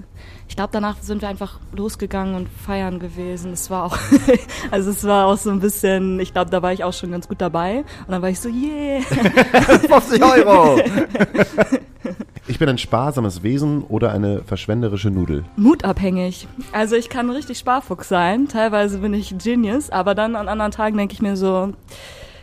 [0.49, 3.53] ich glaube, danach sind wir einfach losgegangen und feiern gewesen.
[3.53, 3.97] Es war auch,
[4.71, 7.29] also es war auch so ein bisschen, ich glaube, da war ich auch schon ganz
[7.29, 7.85] gut dabei.
[8.05, 9.01] Und dann war ich so, yeah.
[9.01, 10.81] 50 Euro!
[12.49, 15.43] Ich bin ein sparsames Wesen oder eine verschwenderische Nudel.
[15.57, 16.47] Mutabhängig.
[16.71, 18.47] Also ich kann richtig Sparfuchs sein.
[18.47, 21.73] Teilweise bin ich Genius, aber dann an anderen Tagen denke ich mir so,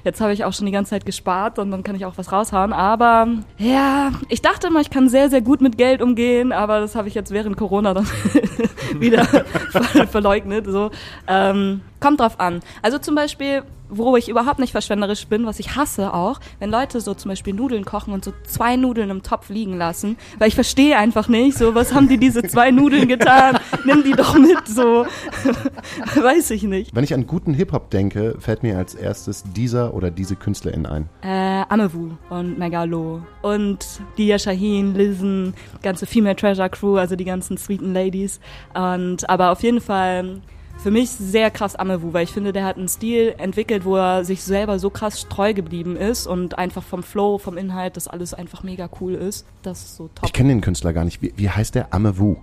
[0.05, 2.31] jetzt habe ich auch schon die ganze Zeit gespart und dann kann ich auch was
[2.31, 2.73] raushauen.
[2.73, 3.27] Aber
[3.59, 7.09] ja, ich dachte immer, ich kann sehr, sehr gut mit Geld umgehen, aber das habe
[7.09, 8.07] ich jetzt während Corona dann
[8.99, 9.25] wieder
[9.71, 10.67] ver- verleugnet.
[10.69, 10.91] So.
[11.27, 12.61] Ähm, kommt drauf an.
[12.83, 17.01] Also zum Beispiel, wo ich überhaupt nicht verschwenderisch bin, was ich hasse auch, wenn Leute
[17.01, 20.55] so zum Beispiel Nudeln kochen und so zwei Nudeln im Topf liegen lassen, weil ich
[20.55, 23.59] verstehe einfach nicht, so, was haben die diese zwei Nudeln getan?
[23.85, 25.07] Nimm die doch mit, so.
[26.23, 26.95] Weiß ich nicht.
[26.95, 31.09] Wenn ich an guten Hip-Hop denke, fällt mir als erstes dieser oder diese Künstlerin ein.
[31.23, 37.59] Äh, Amewu und Megalo und Dia Shaheen, Lizzen, ganze Female Treasure Crew, also die ganzen
[37.59, 38.41] sweeten Ladies.
[38.75, 40.41] Und aber auf jeden Fall
[40.79, 44.25] für mich sehr krass Amewu, weil ich finde, der hat einen Stil entwickelt, wo er
[44.25, 48.35] sich selber so krass treu geblieben ist und einfach vom Flow, vom Inhalt, das alles
[48.35, 49.47] einfach mega cool ist.
[49.63, 50.27] Das ist so top.
[50.27, 51.23] Ich kenne den Künstler gar nicht.
[51.23, 51.95] Wie, wie heißt der?
[51.95, 52.37] Amewu.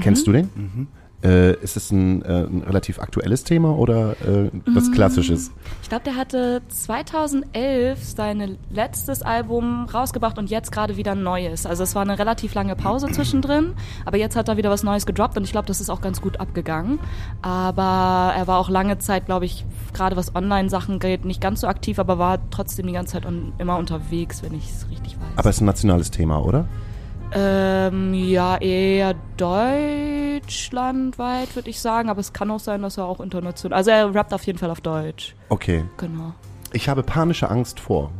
[0.00, 0.88] Kennst du den?
[1.22, 5.52] Äh, ist es ein, äh, ein relativ aktuelles Thema oder äh, was Klassisches?
[5.82, 11.64] Ich glaube, der hatte 2011 sein letztes Album rausgebracht und jetzt gerade wieder ein neues.
[11.64, 15.06] Also es war eine relativ lange Pause zwischendrin, aber jetzt hat er wieder was Neues
[15.06, 16.98] gedroppt und ich glaube, das ist auch ganz gut abgegangen.
[17.40, 21.68] Aber er war auch lange Zeit, glaube ich, gerade was Online-Sachen geht, nicht ganz so
[21.68, 25.36] aktiv, aber war trotzdem die ganze Zeit un immer unterwegs, wenn ich es richtig weiß.
[25.36, 26.66] Aber es ist ein nationales Thema, oder?
[27.34, 33.20] Ähm, ja, eher deutschlandweit, würde ich sagen, aber es kann auch sein, dass er auch
[33.20, 33.76] international.
[33.76, 35.34] Also er rappt auf jeden Fall auf Deutsch.
[35.48, 35.84] Okay.
[35.96, 36.34] Genau.
[36.72, 38.10] Ich habe panische Angst vor.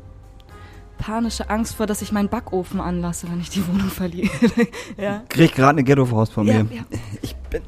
[0.99, 4.31] panische Angst vor, dass ich meinen Backofen anlasse, wenn ich die Wohnung verliere.
[4.97, 5.23] ja.
[5.29, 6.67] Krieg gerade eine Ghetto-Faust von mir.
[6.71, 6.83] Ja, ja.
[7.23, 7.63] Ich bin.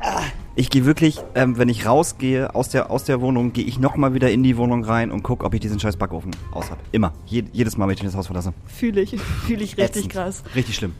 [0.00, 0.22] Ah,
[0.58, 4.12] ich gehe wirklich, ähm, wenn ich rausgehe aus der, aus der Wohnung, gehe ich nochmal
[4.12, 6.80] wieder in die Wohnung rein und gucke, ob ich diesen scheiß Backofen aus habe.
[6.90, 7.12] Immer.
[7.26, 8.52] Je, jedes Mal, wenn ich das Haus verlasse.
[8.66, 10.12] Fühle ich, fühle ich richtig Ätzend.
[10.12, 10.42] krass.
[10.56, 10.94] Richtig schlimm.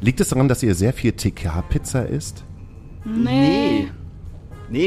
[0.00, 2.44] Liegt es daran, dass ihr sehr viel TK-Pizza isst?
[3.04, 3.24] Nee.
[3.24, 3.88] Nee,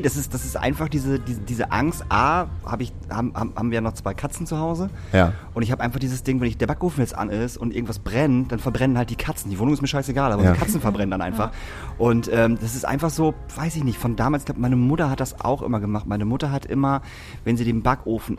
[0.01, 2.05] das ist, das ist einfach diese, diese, diese Angst.
[2.09, 4.89] A, hab ich, haben, haben wir ja noch zwei Katzen zu Hause.
[5.13, 5.33] Ja.
[5.53, 7.99] Und ich habe einfach dieses Ding, wenn ich, der Backofen jetzt an ist und irgendwas
[7.99, 9.49] brennt, dann verbrennen halt die Katzen.
[9.49, 10.51] Die Wohnung ist mir scheißegal, aber Ja.
[10.53, 11.51] die Katzen verbrennen dann einfach.
[11.97, 15.09] Und ähm, das ist einfach so, weiß ich nicht, von damals, ich glaube, meine Mutter
[15.09, 16.05] hat das auch immer gemacht.
[16.05, 17.01] Meine Mutter hat immer,
[17.43, 18.37] wenn sie den Backofen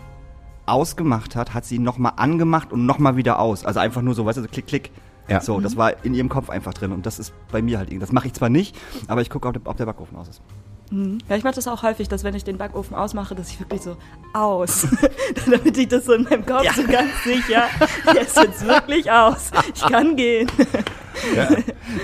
[0.67, 3.65] ausgemacht hat, hat sie ihn nochmal angemacht und nochmal wieder aus.
[3.65, 4.91] Also einfach nur so, weißt du, so klick, klick.
[5.29, 5.41] Ja.
[5.43, 8.01] So, das war in ihrem Kopf einfach drin und das ist bei mir halt irgendwie.
[8.01, 8.75] Das mache ich zwar nicht,
[9.09, 10.41] aber ich gucke, ob, der- ob der Backofen aus ist.
[10.91, 11.19] Mhm.
[11.29, 13.83] Ja, ich mache das auch häufig, dass wenn ich den Backofen ausmache, dass ich wirklich
[13.83, 13.97] so
[14.33, 14.87] aus.
[15.51, 16.73] Damit ich das so in meinem Kopf Ja.
[16.73, 17.65] so ganz sicher,
[18.07, 19.51] der ist jetzt wirklich aus.
[19.75, 20.49] Ich kann gehen.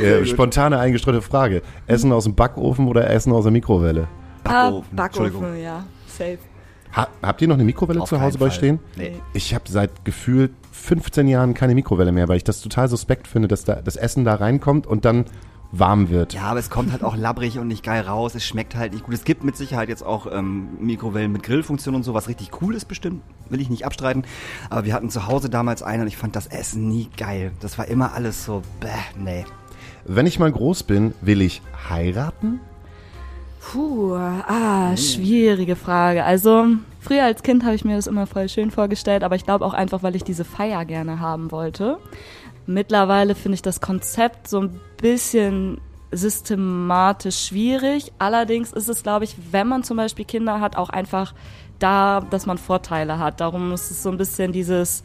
[0.03, 1.63] Äh, spontane eingestreute Frage.
[1.87, 4.09] Essen aus dem Backofen oder Essen aus der Mikrowelle?
[4.43, 5.41] Backofen, Ah, Entschuldigung.
[5.43, 5.85] Backofen, ja.
[6.07, 6.39] Safe.
[6.97, 8.79] Ha habt ihr noch eine Mikrowelle Auf zu Hause bei stehen?
[8.97, 9.17] Nee.
[9.33, 13.49] Ich habe seit gefühlt 15 Jahren keine Mikrowelle mehr, weil ich das total suspekt finde,
[13.49, 15.25] dass da das Essen da reinkommt und dann
[15.79, 16.35] warm wird.
[16.35, 18.35] Ja, aber es kommt halt auch labbrig und nicht geil raus.
[18.35, 19.15] Es schmeckt halt nicht gut.
[19.15, 22.75] Es gibt mit Sicherheit jetzt auch ähm, Mikrowellen mit Grillfunktion und so, was richtig cool
[22.75, 23.23] ist bestimmt.
[23.49, 24.25] Will ich nicht abstreiten.
[24.71, 27.53] Aber wir hatten zu Hause damals eine und ich fand das Essen nie geil.
[27.61, 29.45] Das war immer alles so, bäh, nee.
[30.05, 32.61] Wenn ich mal groß bin, will ich heiraten?
[33.61, 36.25] Puh, ah, schwierige Frage.
[36.25, 36.67] Also,
[37.01, 39.73] früher als Kind habe ich mir das immer voll schön vorgestellt, aber ich glaube auch
[39.73, 41.99] einfach, weil ich diese Feier gerne haben wollte.
[42.67, 48.11] Mittlerweile finde ich das Konzept so ein bisschen systematisch schwierig.
[48.19, 51.35] Allerdings ist es, glaube ich, wenn man zum Beispiel Kinder hat, auch einfach
[51.79, 53.39] da, dass man Vorteile hat.
[53.41, 55.05] Darum ist es so ein bisschen dieses,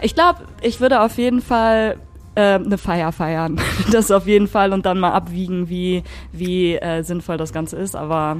[0.00, 1.98] ich glaube, ich würde auf jeden Fall
[2.34, 3.60] äh, eine Feier feiern.
[3.92, 7.94] Das auf jeden Fall und dann mal abwiegen, wie, wie äh, sinnvoll das Ganze ist.
[7.94, 8.38] Aber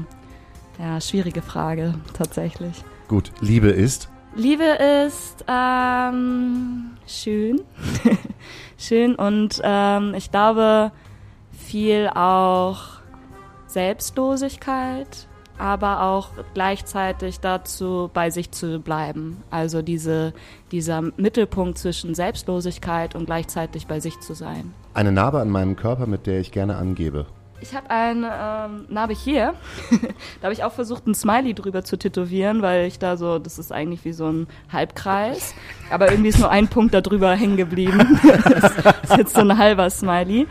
[0.78, 2.82] ja, schwierige Frage tatsächlich.
[3.06, 4.08] Gut, Liebe ist.
[4.34, 7.60] Liebe ist ähm, schön.
[8.78, 10.92] schön und ähm, ich glaube
[11.52, 12.94] viel auch
[13.66, 15.26] Selbstlosigkeit,
[15.58, 19.42] aber auch gleichzeitig dazu bei sich zu bleiben.
[19.50, 20.32] Also diese,
[20.70, 24.72] dieser Mittelpunkt zwischen Selbstlosigkeit und gleichzeitig bei sich zu sein.
[24.94, 27.26] Eine Narbe an meinem Körper, mit der ich gerne angebe.
[27.64, 29.54] Ich habe eine ähm, Narbe hier.
[30.40, 33.58] da habe ich auch versucht, ein Smiley drüber zu tätowieren, weil ich da so, das
[33.58, 35.54] ist eigentlich wie so ein Halbkreis.
[35.88, 38.20] Aber irgendwie ist nur ein Punkt da drüber hängen geblieben.
[38.22, 40.46] das ist jetzt so ein halber Smiley.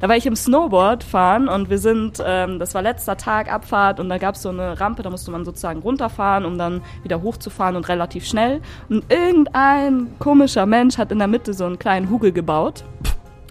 [0.00, 3.98] da war ich im Snowboard fahren und wir sind, ähm, das war letzter Tag Abfahrt
[3.98, 7.22] und da gab es so eine Rampe, da musste man sozusagen runterfahren, um dann wieder
[7.22, 8.60] hochzufahren und relativ schnell.
[8.90, 12.84] Und irgendein komischer Mensch hat in der Mitte so einen kleinen Hugel gebaut.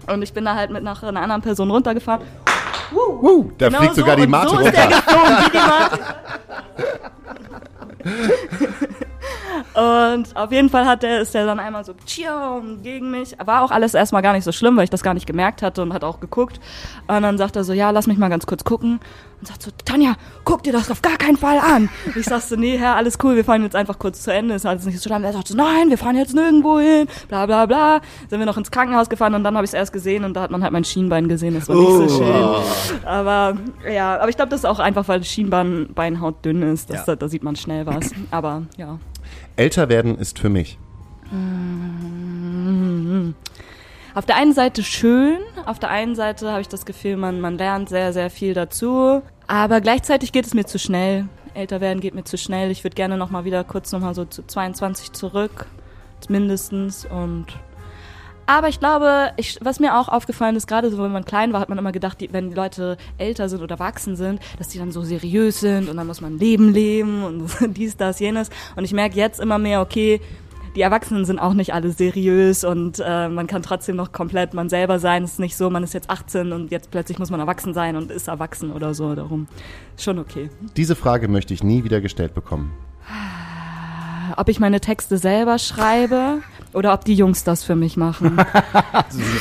[0.06, 2.22] Und ich bin da halt mit nach einer anderen Person runtergefahren.
[2.92, 4.88] Uh, da Genau fliegt sogar so, die Mate so runter.
[9.74, 11.94] Und auf jeden Fall hat der, ist der dann einmal so
[12.82, 13.36] gegen mich.
[13.44, 15.82] War auch alles erstmal gar nicht so schlimm, weil ich das gar nicht gemerkt hatte
[15.82, 16.60] und hat auch geguckt.
[17.06, 19.00] Und dann sagt er so, ja, lass mich mal ganz kurz gucken.
[19.40, 21.88] Und sagt so, Tanja, guck dir das auf gar keinen Fall an.
[22.14, 24.66] Ich sag so, nee, Herr, alles cool, wir fahren jetzt einfach kurz zu Ende, ist
[24.66, 25.24] alles nicht so schlimm.
[25.24, 28.00] Er sagt so, nein, wir fahren jetzt nirgendwo hin, bla bla bla.
[28.28, 30.42] Sind wir noch ins Krankenhaus gefahren und dann habe ich es erst gesehen und da
[30.42, 33.06] hat man halt mein Schienbein gesehen, das war nicht so schön.
[33.06, 33.56] Aber
[33.90, 37.02] ja, aber ich glaube, das ist auch einfach, weil Schienbeinhaut dünn ist, das, Ja.
[37.06, 38.10] da, da sieht man schnell was.
[38.30, 38.98] Aber ja.
[39.56, 40.78] Älter werden ist für mich.
[44.14, 47.56] Auf der einen Seite schön, auf der einen Seite habe ich das Gefühl, man, man
[47.58, 49.22] lernt sehr, sehr viel dazu.
[49.46, 51.26] Aber gleichzeitig geht es mir zu schnell.
[51.54, 52.70] Älter werden geht mir zu schnell.
[52.70, 55.66] Ich würde gerne noch mal wieder kurz noch mal so zu 22 zurück,
[56.28, 57.06] mindestens.
[57.06, 57.46] Und
[58.46, 61.60] aber ich glaube, ich, was mir auch aufgefallen ist, gerade so, wenn man klein war,
[61.60, 64.78] hat man immer gedacht, die, wenn die Leute älter sind oder erwachsen sind, dass die
[64.78, 68.50] dann so seriös sind und dann muss man Leben leben und dies, das, jenes.
[68.74, 70.20] Und ich merke jetzt immer mehr, okay,
[70.76, 74.68] die Erwachsenen sind auch nicht alle seriös und äh, man kann trotzdem noch komplett man
[74.68, 75.24] selber sein.
[75.24, 77.96] Es ist nicht so, man ist jetzt 18 und jetzt plötzlich muss man erwachsen sein
[77.96, 79.14] und ist erwachsen oder so.
[79.14, 79.48] Darum
[79.96, 80.50] ist schon okay.
[80.76, 82.72] Diese Frage möchte ich nie wieder gestellt bekommen.
[84.36, 86.38] Ob ich meine Texte selber schreibe
[86.72, 88.38] oder ob die Jungs das für mich machen.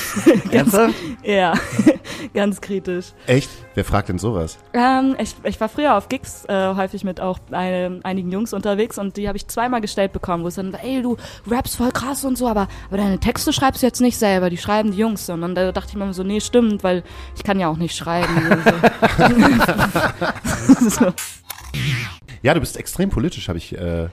[0.51, 0.95] Ernsthaft?
[1.23, 1.53] ja,
[2.33, 3.13] ganz kritisch.
[3.27, 3.49] Echt?
[3.75, 4.57] Wer fragt denn sowas?
[4.73, 8.97] Ähm, ich, ich war früher auf Gigs äh, häufig mit auch ein, einigen Jungs unterwegs
[8.97, 12.25] und die habe ich zweimal gestellt bekommen, wo es dann, ey, du rappst voll krass
[12.25, 15.29] und so, aber, aber deine Texte schreibst du jetzt nicht selber, die schreiben die Jungs.
[15.29, 17.03] Und dann da dachte ich mir so, nee, stimmt, weil
[17.35, 18.27] ich kann ja auch nicht schreiben.
[20.89, 21.13] So.
[22.41, 24.07] Ja, du bist extrem politisch, habe ich, äh,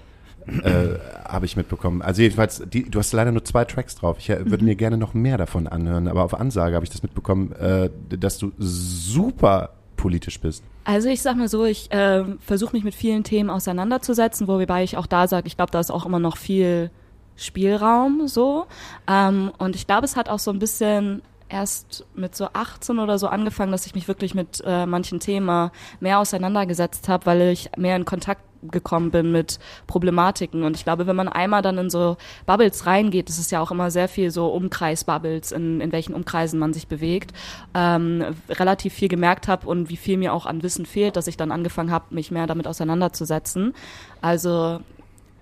[0.47, 2.03] äh, habe ich mitbekommen.
[2.03, 4.17] Also jedenfalls, die, du hast leider nur zwei Tracks drauf.
[4.19, 7.03] Ich äh, würde mir gerne noch mehr davon anhören, aber auf Ansage habe ich das
[7.03, 10.63] mitbekommen, äh, dass du super politisch bist.
[10.85, 14.97] Also ich sag mal so, ich äh, versuche mich mit vielen Themen auseinanderzusetzen, wobei ich
[14.97, 16.91] auch da sage, ich glaube, da ist auch immer noch viel
[17.37, 18.67] Spielraum so.
[19.09, 23.19] Ähm, und ich glaube, es hat auch so ein bisschen erst mit so 18 oder
[23.19, 27.71] so angefangen, dass ich mich wirklich mit äh, manchen Themen mehr auseinandergesetzt habe, weil ich
[27.77, 30.63] mehr in Kontakt gekommen bin mit Problematiken.
[30.63, 33.71] Und ich glaube, wenn man einmal dann in so Bubbles reingeht, das ist ja auch
[33.71, 37.33] immer sehr viel so Umkreis-Bubbles, in, in welchen Umkreisen man sich bewegt,
[37.75, 41.37] ähm, relativ viel gemerkt habe und wie viel mir auch an Wissen fehlt, dass ich
[41.37, 43.75] dann angefangen habe, mich mehr damit auseinanderzusetzen.
[44.21, 44.81] Also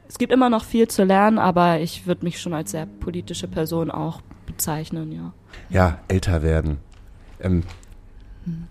[0.09, 3.49] es gibt immer noch viel zu lernen, aber ich würde mich schon als sehr politische
[3.49, 5.33] Person auch bezeichnen, ja.
[5.71, 6.79] Ja, älter werden.
[7.41, 7.63] Ähm,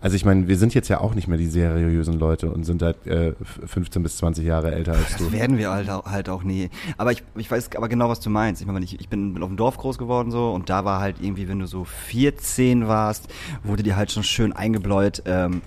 [0.01, 2.81] also ich meine, wir sind jetzt ja auch nicht mehr die seriösen Leute und sind
[2.81, 3.33] halt äh,
[3.65, 5.25] 15 bis 20 Jahre älter als du.
[5.25, 6.69] Das werden wir halt auch, halt auch nie.
[6.97, 8.61] Aber ich, ich weiß aber genau, was du meinst.
[8.61, 11.17] Ich meine, ich, ich bin auf dem Dorf groß geworden so und da war halt
[11.21, 13.27] irgendwie, wenn du so 14 warst,
[13.63, 15.61] wurde dir halt schon schön eingebläut, ähm,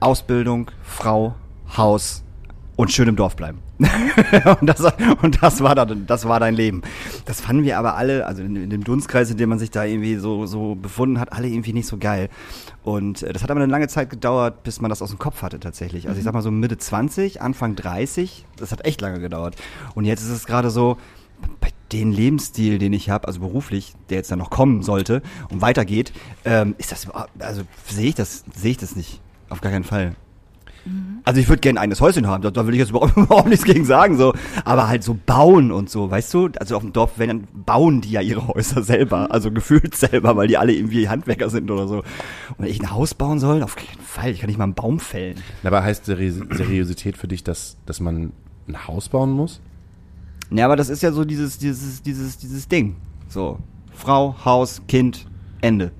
[0.00, 1.34] Ausbildung, Frau,
[1.76, 2.21] Haus
[2.82, 3.58] und schön im Dorf bleiben.
[4.60, 4.80] und, das,
[5.22, 6.82] und das war dann, das war dein Leben.
[7.24, 9.84] Das fanden wir aber alle, also in, in dem Dunstkreis, in dem man sich da
[9.84, 12.28] irgendwie so, so befunden hat, alle irgendwie nicht so geil.
[12.82, 15.42] Und äh, das hat aber eine lange Zeit gedauert, bis man das aus dem Kopf
[15.42, 16.08] hatte tatsächlich.
[16.08, 19.56] Also ich sag mal so Mitte 20, Anfang 30, das hat echt lange gedauert.
[19.94, 20.96] Und jetzt ist es gerade so,
[21.60, 25.60] bei den Lebensstil, den ich habe, also beruflich, der jetzt dann noch kommen sollte und
[25.60, 26.12] weitergeht,
[26.44, 29.20] ähm, ist das also sehe ich das, sehe ich das nicht.
[29.48, 30.14] Auf gar keinen Fall.
[31.24, 33.48] Also ich würde gerne ein eigenes Häuschen haben, da, da will ich jetzt überhaupt, überhaupt
[33.48, 34.34] nichts gegen sagen, so.
[34.64, 36.50] Aber halt so bauen und so, weißt du?
[36.58, 40.36] Also auf dem Dorf wenn, dann bauen die ja ihre Häuser selber, also gefühlt selber,
[40.36, 41.98] weil die alle irgendwie Handwerker sind oder so.
[41.98, 42.04] Und
[42.58, 44.98] wenn ich ein Haus bauen soll, auf keinen Fall, ich kann nicht mal einen Baum
[44.98, 45.36] fällen.
[45.62, 48.32] Aber heißt Seri Seriosität für dich, dass, dass man
[48.68, 49.60] ein Haus bauen muss?
[50.50, 52.96] Ja, aber das ist ja so dieses, dieses, dieses, dieses Ding.
[53.28, 53.58] So.
[53.94, 55.26] Frau, Haus, Kind,
[55.60, 55.92] Ende.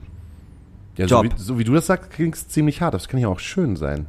[0.96, 1.24] Ja, so Job.
[1.24, 2.94] wie, so wie du das sagst, klingt es ziemlich hart.
[2.94, 4.06] Das kann ja auch schön sein.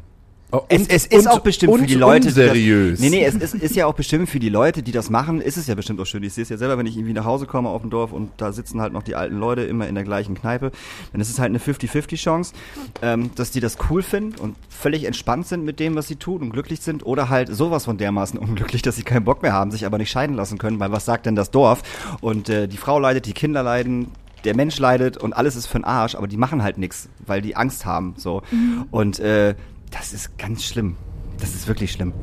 [0.56, 3.00] Oh, Es, und- es ist und- auch bestimmt für die Leute, die unseriös.
[3.00, 5.42] das, nee, nee, es ist, ist ja auch bestimmt für die Leute, die das machen,
[5.42, 6.22] ist es ja bestimmt auch schön.
[6.22, 8.30] Ich sehe es ja selber, wenn ich irgendwie nach Hause komme auf dem Dorf und
[8.38, 10.72] da sitzen halt noch die alten Leute immer in der gleichen Kneipe,
[11.12, 12.54] dann ist es halt eine 50-50 Chance,
[13.02, 16.44] ähm, dass die das cool finden und völlig entspannt sind mit dem, was sie tun
[16.44, 19.72] und glücklich sind oder halt sowas von dermaßen unglücklich, dass sie keinen Bock mehr haben,
[19.72, 21.82] sich aber nicht scheiden lassen können, weil was sagt denn das Dorf?
[22.22, 24.10] Und äh, die Frau leidet, die Kinder leiden,
[24.44, 27.42] der Mensch leidet und alles ist für den Arsch, aber die machen halt nichts, weil
[27.42, 28.44] die Angst haben, so.
[28.92, 29.56] Und äh,
[29.94, 30.96] das ist ganz schlimm.
[31.40, 32.14] Das ist wirklich schlimm.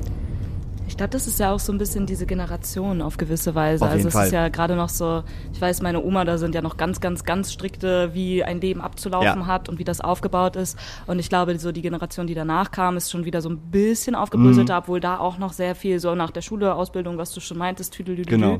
[0.88, 3.84] Ich glaube, das ist ja auch so ein bisschen diese Generation auf gewisse Weise.
[3.84, 4.26] Auf jeden also es Fall.
[4.26, 7.24] ist ja gerade noch so, ich weiß, meine Oma, da sind ja noch ganz, ganz,
[7.24, 9.46] ganz strikte, wie ein Leben abzulaufen Ja.
[9.46, 10.76] hat und wie das aufgebaut ist.
[11.06, 14.14] Und ich glaube, so die Generation, die danach kam, ist schon wieder so ein bisschen
[14.16, 14.78] aufgebröselter, Mhm.
[14.80, 17.94] obwohl da auch noch sehr viel so nach der Schule, Ausbildung, was du schon meintest,
[17.94, 18.36] Tüdelüdelü.
[18.36, 18.58] Genau.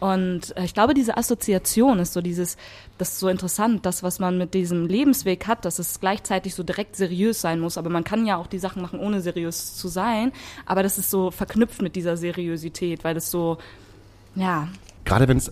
[0.00, 2.56] Und äh, ich glaube, diese Assoziation ist so dieses,
[2.98, 6.62] das ist so interessant, das, was man mit diesem Lebensweg hat, dass es gleichzeitig so
[6.62, 7.78] direkt seriös sein muss.
[7.78, 10.32] Aber man kann ja auch die Sachen machen, ohne seriös zu sein.
[10.66, 13.58] Aber das ist so verknüpft mit dieser Seriosität, weil es so,
[14.34, 14.68] ja,
[15.08, 15.50] Gerade wenn es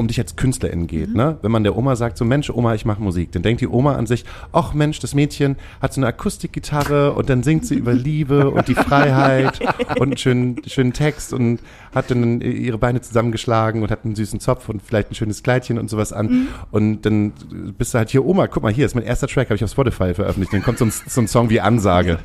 [0.00, 1.38] um dich als Künstlerin geht, ne?
[1.42, 3.94] Wenn man der Oma sagt, so Mensch, Oma, ich mache Musik, dann denkt die Oma
[3.94, 7.92] an sich, ach Mensch, das Mädchen hat so eine Akustikgitarre und dann singt sie über
[7.92, 9.60] Liebe und die Freiheit
[9.96, 11.60] und einen schönen, schönen Text und
[11.94, 15.78] hat dann ihre Beine zusammengeschlagen und hat einen süßen Zopf und vielleicht ein schönes Kleidchen
[15.78, 16.48] und sowas an.
[16.70, 17.32] Und dann
[17.76, 19.70] bist du halt hier, Oma, guck mal, hier ist mein erster Track, habe ich auf
[19.70, 20.52] Spotify veröffentlicht.
[20.52, 22.18] Dann kommt so ein, so ein Song wie Ansage.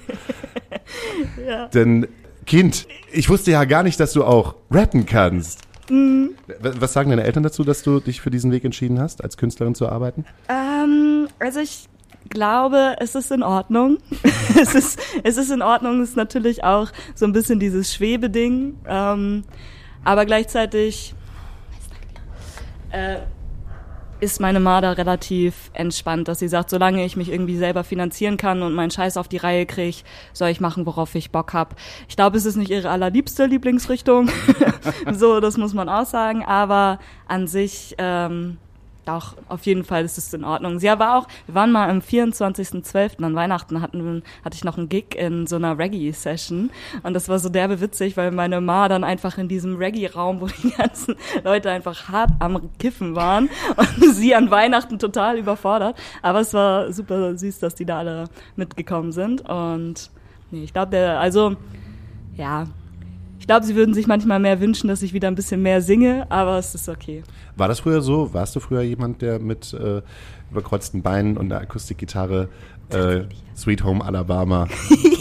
[1.73, 2.07] Denn
[2.45, 5.61] Kind, ich wusste ja gar nicht, dass du auch rappen kannst.
[5.89, 9.75] Was sagen deine Eltern dazu, dass du dich für diesen Weg entschieden hast, als Künstlerin
[9.75, 10.25] zu arbeiten?
[10.49, 11.87] Ähm, also ich
[12.29, 13.97] glaube, es ist in Ordnung.
[14.59, 18.77] es, ist, es ist in Ordnung, es ist natürlich auch so ein bisschen dieses Schwebeding.
[18.87, 19.43] Ähm,
[20.03, 21.13] aber gleichzeitig
[22.91, 23.17] äh,
[24.25, 28.63] ist meine Ma relativ entspannt, dass sie sagt, solange ich mich irgendwie selber finanzieren kann
[28.63, 29.97] und meinen Scheiß auf die Reihe kriege,
[30.33, 31.75] soll ich machen, worauf ich Bock hab.
[32.09, 34.29] Ich glaube, es ist nicht ihre allerliebste Lieblingsrichtung.
[35.13, 36.43] so, das muss man auch sagen.
[36.43, 38.57] Aber an sich, ähm,
[39.05, 40.79] doch, auf jeden Fall ist es in Ordnung.
[40.79, 43.23] Sie war auch, wir waren mal am 24.12.
[43.23, 46.71] an Weihnachten, hatten, hatte ich noch einen Gig in so einer Reggae-Session.
[47.03, 50.47] Und das war so derbe witzig, weil meine Ma dann einfach in diesem Reggae-Raum, wo
[50.47, 55.97] die ganzen Leute einfach hart am Kiffen waren und sie an Weihnachten total überfordert.
[56.21, 59.47] Aber es war super süß, dass die da alle mitgekommen sind.
[59.47, 60.09] Und
[60.49, 61.55] nee, ich glaube, der, also,
[62.35, 62.67] ja.
[63.45, 66.25] Ich glaube, sie würden sich manchmal mehr wünschen, dass ich wieder ein bisschen mehr singe,
[66.31, 67.21] aber es ist okay.
[67.55, 68.33] War das früher so?
[68.33, 70.01] Warst du früher jemand, der mit äh,
[70.49, 72.49] überkreuzten Beinen und einer Akustikgitarre
[72.89, 73.19] äh,
[73.55, 74.67] Sweet Home Alabama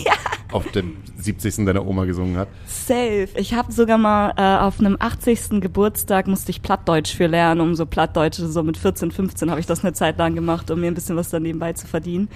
[0.52, 1.66] auf dem 70.
[1.66, 2.48] deiner Oma gesungen hat?
[2.66, 3.28] Safe.
[3.36, 5.60] Ich habe sogar mal äh, auf einem 80.
[5.60, 9.66] Geburtstag musste ich Plattdeutsch für lernen, um so Plattdeutsch, so mit 14, 15 habe ich
[9.66, 12.30] das eine Zeit lang gemacht, um mir ein bisschen was dann nebenbei zu verdienen.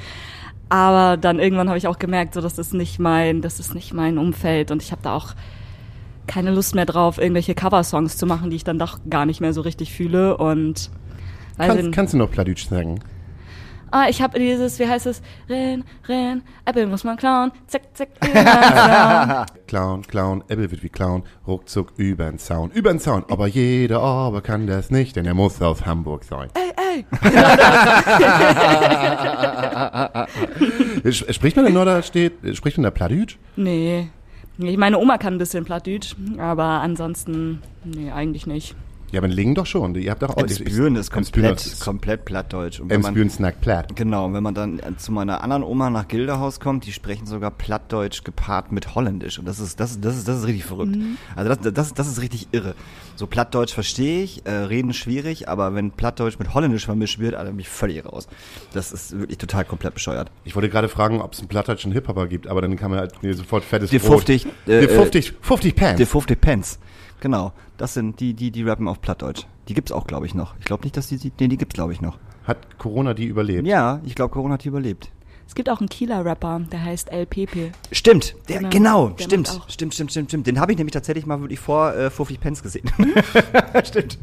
[0.69, 3.95] Aber dann irgendwann habe ich auch gemerkt, so das ist nicht mein, das ist nicht
[3.95, 5.35] mein Umfeld und ich habe da auch
[6.29, 9.53] keine Lust mehr drauf, irgendwelche Coversongs zu machen, die ich dann doch gar nicht mehr
[9.53, 10.91] so richtig fühle und
[11.59, 13.01] Kannst, kannst du noch Pladütsch sagen?
[13.91, 15.23] Ah, ich habe dieses, wie heißt es?
[15.49, 19.47] Renn, renn, Apple muss man klauen, zack, zack, klauen.
[19.67, 22.71] Clown, Clown, Ebbe wird wie Clown, ruckzuck übern Zaun.
[22.71, 26.51] Übern Zaun, aber jeder aber kann das nicht, denn er muss aus Hamburg sein.
[26.55, 27.05] ey,
[31.03, 31.13] ey.
[31.33, 33.39] Spricht man in Norderstedt, spricht man da Pladütsch?
[33.57, 34.11] Nee.
[34.59, 38.75] Nee, Meine Oma kann ein bisschen Plattdütsch, aber ansonsten, nee, eigentlich nicht.
[39.11, 39.95] Ja, aber in Lingen doch schon.
[39.95, 40.37] Ihr habt doch auch...
[40.43, 42.81] Emsbüren ist komplett, ist- komplett plattdeutsch.
[42.81, 43.97] Und wenn man, Emsbüren snackt Platt.
[43.97, 47.27] genau, und wenn man dann äh, zu meiner anderen Oma nach Gilderhaus kommt, die sprechen
[47.27, 49.39] sogar Plattdeutsch gepaart mit Holländisch.
[49.39, 50.97] Und das ist, das, ist- das ist, das ist richtig verrückt.
[51.37, 52.75] Also das, das, das ist richtig irre.
[53.17, 57.51] So Plattdeutsch verstehe ich, äh, reden schwierig, aber wenn Plattdeutsch mit Holländisch vermischt wird, Alter,
[57.51, 58.29] bin ich völlig raus.
[58.75, 60.31] Das ist wirklich total komplett bescheuert.
[60.45, 63.15] Ich wollte gerade fragen, ob es einen plattdeutschen Hip-Hopper gibt, aber dann kann man halt
[63.23, 64.19] nee, sofort fettes Die Brot.
[64.29, 65.99] 50, äh, Die 50, 50 Pants.
[65.99, 66.79] Die 50 Pence.
[67.21, 67.53] Genau.
[67.77, 69.47] Das sind die, die, die rappen auf Plattdeutsch.
[69.69, 70.57] Die gibt's auch, glaube ich, noch.
[70.59, 72.19] Ich glaube nicht, dass die, die, nee, die gibt's, glaube ich, noch.
[72.45, 73.67] Hat Corona die überlebt?
[73.67, 75.11] Ja, ich glaube, Corona hat die überlebt.
[75.49, 77.73] Es gibt auch einen Kieler Rapper, der heißt LPP.
[77.91, 80.47] Stimmt, der, Genau, genau, der stimmt, stimmt, stimmt, stimmt, stimmt.
[80.47, 82.89] Den habe ich nämlich tatsächlich mal wirklich vor äh, 50 Pence gesehen.
[83.85, 84.19] stimmt.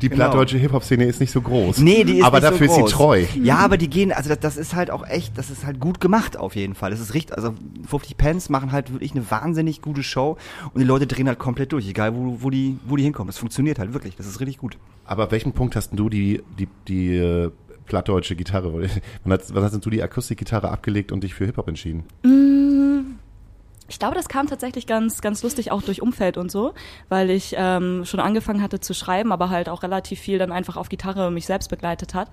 [0.00, 0.24] Die Genau.
[0.24, 1.78] plattdeutsche Hip-Hop-Szene ist nicht so groß.
[1.78, 2.90] Nee, die ist Aber nicht dafür so ist groß.
[2.90, 3.24] sie treu.
[3.42, 6.00] Ja, aber die gehen, also das, das ist halt auch echt, das ist halt gut
[6.00, 6.90] gemacht auf jeden Fall.
[6.90, 7.52] Das ist richtig, also
[7.86, 10.38] 50 Pence machen halt wirklich eine wahnsinnig gute Show
[10.72, 13.28] und die Leute drehen halt komplett durch, egal wo, wo die, wo die hinkommen.
[13.28, 14.78] Das funktioniert halt wirklich, das ist richtig gut.
[15.04, 17.50] Aber ab welchem Punkt hast denn du die, die, die äh,
[17.86, 18.72] plattdeutsche Gitarre,
[19.24, 22.04] wann hast, wann hast denn du die Akustikgitarre abgelegt und dich für Hip-Hop entschieden?
[23.92, 26.72] Ich glaube, das kam tatsächlich ganz, ganz lustig auch durch Umfeld und so,
[27.10, 30.78] weil ich ähm, schon angefangen hatte zu schreiben, aber halt auch relativ viel dann einfach
[30.78, 32.30] auf Gitarre mich selbst begleitet hat.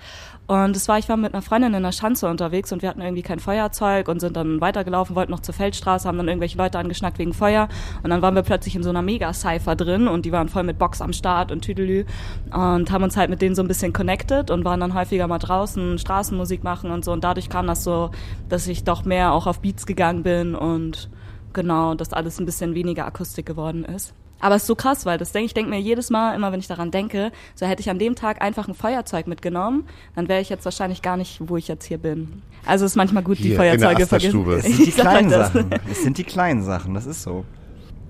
[0.47, 3.01] Und es war, ich war mit einer Freundin in der Schanze unterwegs und wir hatten
[3.01, 6.79] irgendwie kein Feuerzeug und sind dann weitergelaufen, wollten noch zur Feldstraße, haben dann irgendwelche Leute
[6.79, 7.67] angeschnackt wegen Feuer
[8.03, 10.79] und dann waren wir plötzlich in so einer Mega-Cypher drin und die waren voll mit
[10.79, 12.05] Box am Start und Tüdelü
[12.53, 15.39] und haben uns halt mit denen so ein bisschen connected und waren dann häufiger mal
[15.39, 18.11] draußen Straßenmusik machen und so und dadurch kam das so,
[18.47, 21.09] dass ich doch mehr auch auf Beats gegangen bin und
[21.53, 24.13] Genau, dass alles ein bisschen weniger Akustik geworden ist.
[24.39, 26.59] Aber es ist so krass, weil das denke ich denke mir jedes Mal, immer wenn
[26.59, 29.85] ich daran denke, so hätte ich an dem Tag einfach ein Feuerzeug mitgenommen,
[30.15, 32.41] dann wäre ich jetzt wahrscheinlich gar nicht, wo ich jetzt hier bin.
[32.65, 34.45] Also es ist manchmal gut, die Hier, der Feuerzeuge vergessen.
[34.49, 35.29] Es sind die kleinen.
[35.29, 35.69] Sachen.
[35.89, 37.43] Es sind die kleinen Sachen, das ist so.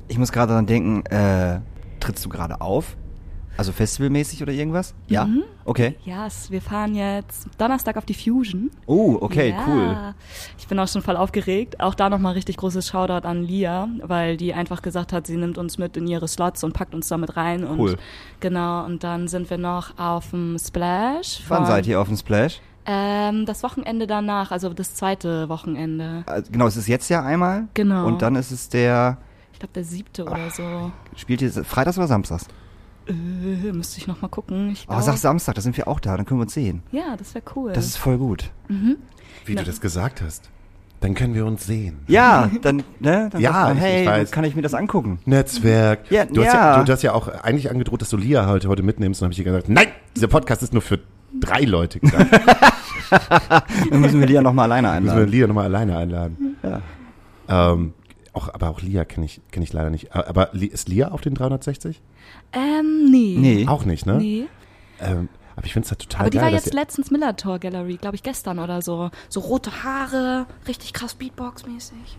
[0.07, 1.61] Ich muss gerade daran denken, äh,
[1.99, 2.95] trittst du gerade auf?
[3.59, 4.93] Also festivalmäßig oder irgendwas?
[5.09, 5.27] Ja?
[5.65, 5.97] Okay.
[6.05, 8.71] Ja, yes, wir fahren jetzt Donnerstag auf die Fusion.
[8.85, 9.65] Oh, okay, ja.
[9.67, 9.97] cool.
[10.57, 11.81] Ich bin auch schon voll aufgeregt.
[11.81, 15.57] Auch da nochmal richtig großes Shoutout an Lia, weil die einfach gesagt hat, sie nimmt
[15.57, 17.65] uns mit in ihre Slots und packt uns da mit rein.
[17.65, 17.97] Und Cool.
[18.39, 21.41] Genau, und dann sind wir noch auf dem Splash.
[21.49, 22.61] Wann seid ihr auf dem Splash?
[22.85, 26.23] Ähm, das Wochenende danach, also das zweite Wochenende.
[26.27, 27.67] Äh, Genau, es ist jetzt ja einmal.
[27.73, 28.07] Genau.
[28.07, 29.17] Und dann ist es der,
[29.51, 30.93] Ich glaube, der siebte oder so.
[31.17, 32.47] spielt ihr Freitags oder Samstags?
[33.09, 34.69] Äh, müsste ich nochmal gucken.
[34.71, 36.83] Ich Oh, glaub- sag Samstag, da sind wir auch da, dann können wir uns sehen.
[36.91, 37.73] Ja, das wäre cool.
[37.73, 38.51] Das ist voll gut.
[39.45, 40.49] Wie du das gesagt hast.
[41.01, 41.99] Dann können wir uns sehen.
[42.07, 43.29] Ja, dann, ne?
[43.31, 44.31] Dann Ja, man, ich- ich hey, weiß.
[44.31, 45.19] kann ich mir das angucken?
[45.25, 46.11] Netzwerk.
[46.11, 46.77] Ja, du, hast ja.
[46.77, 46.83] ja.
[46.83, 49.21] Du, hast ja auch eigentlich angedroht, dass du Lia heute, heute mitnimmst.
[49.21, 50.99] Und habe ich dir gesagt, nein, dieser Podcast ist nur für
[51.39, 52.27] drei Leute gedacht.
[53.89, 55.31] Dann müssen wir Lia noch mal alleine Müssen wir einladen.
[55.31, 56.57] Lia nochmal alleine einladen.
[56.63, 57.71] Ja.
[57.71, 57.93] Ähm,
[58.39, 60.13] auch, aber auch Lia kenne ich, kenn ich leider nicht.
[60.15, 62.01] Aber ist Lia auf den 360?
[62.53, 63.35] ähm, nee.
[63.37, 63.67] Nee.
[63.67, 64.15] Auch nicht, ne?
[64.15, 64.45] Nee.
[65.01, 66.45] Ähm, aber ich finde es halt total Aber die geil.
[66.45, 69.11] war dass jetzt letztens Millertor Gallery, glaube ich, gestern oder so.
[69.27, 72.17] So rote Haare, richtig krass Beatbox-mäßig.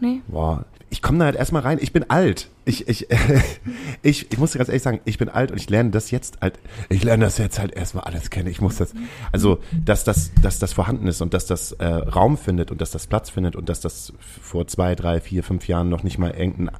[0.00, 0.20] Nee?
[0.28, 1.78] Boah, ich komme da halt erstmal rein.
[1.80, 2.48] Ich bin alt.
[2.64, 3.08] Ich, ich,
[4.02, 6.40] ich, ich muss dir ganz ehrlich sagen, ich bin alt und ich lerne das jetzt
[6.40, 8.48] halt, ich lerne das jetzt halt erstmal alles kennen.
[8.48, 8.94] Ich muss das,
[9.32, 12.90] also, dass das, dass das vorhanden ist und dass das äh, Raum findet und dass
[12.90, 16.30] das Platz findet und dass das vor zwei, drei, vier, fünf Jahren noch nicht mal
[16.30, 16.74] irgendein,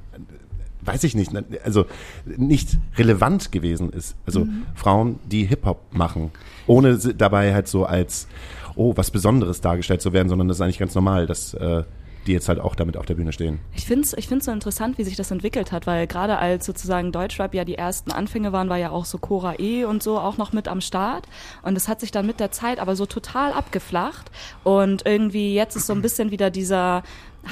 [0.81, 1.31] weiß ich nicht,
[1.63, 1.85] also
[2.25, 4.15] nicht relevant gewesen ist.
[4.25, 6.31] Also Frauen, die Hip-Hop machen,
[6.65, 8.27] ohne dabei halt so als,
[8.75, 11.83] oh, was Besonderes dargestellt zu werden, sondern das ist eigentlich ganz normal, dass äh,
[12.29, 13.59] die jetzt halt auch damit auf der Bühne stehen.
[13.73, 16.63] Ich finde es ich find's so interessant, wie sich das entwickelt hat, weil gerade als
[16.63, 20.19] sozusagen Deutschrap ja die ersten Anfänge waren, war ja auch so Cora E und so
[20.19, 21.27] auch noch mit am Start.
[21.63, 24.29] Und es hat sich dann mit der Zeit aber so total abgeflacht.
[24.63, 27.01] Und irgendwie jetzt ist so ein bisschen wieder dieser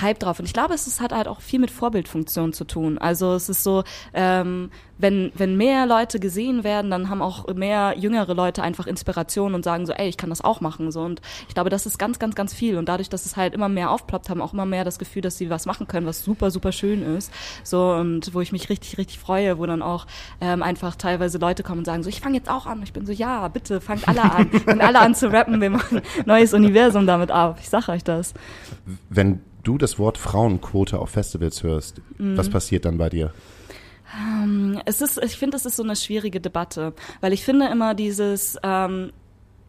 [0.02, 0.40] Hype drauf.
[0.40, 2.98] Und ich glaube, es ist, hat halt auch viel mit Vorbildfunktion zu tun.
[2.98, 3.84] Also es ist so,
[4.14, 9.54] ähm, wenn, wenn mehr Leute gesehen werden, dann haben auch mehr jüngere Leute einfach Inspiration
[9.54, 10.92] und sagen so, ey, ich kann das auch machen.
[10.92, 11.02] So.
[11.02, 12.78] Und ich glaube, das ist ganz, ganz, ganz viel.
[12.78, 15.38] Und dadurch, dass es halt immer mehr aufploppt, haben auch immer mehr das Gefühl, dass
[15.38, 17.32] sie was machen können, was super, super schön ist.
[17.64, 20.08] So, und wo ich mich richtig, richtig freue, wo dann auch
[20.42, 22.82] ähm, einfach teilweise Leute kommen und sagen so, ich fange jetzt auch an.
[22.84, 24.50] Ich bin so, ja, bitte, fangt alle an.
[24.52, 25.62] Fangt alle an zu rappen.
[25.62, 27.60] Wir machen neues Universum damit auf.
[27.60, 28.34] Ich sag euch das.
[29.10, 32.38] Wenn du das Wort Frauenquote auf Festivals hörst, Mhm.
[32.38, 33.34] was passiert dann bei dir?
[34.86, 38.58] Es ist, ich finde, es ist so eine schwierige Debatte, weil ich finde immer dieses,
[38.64, 39.12] ähm,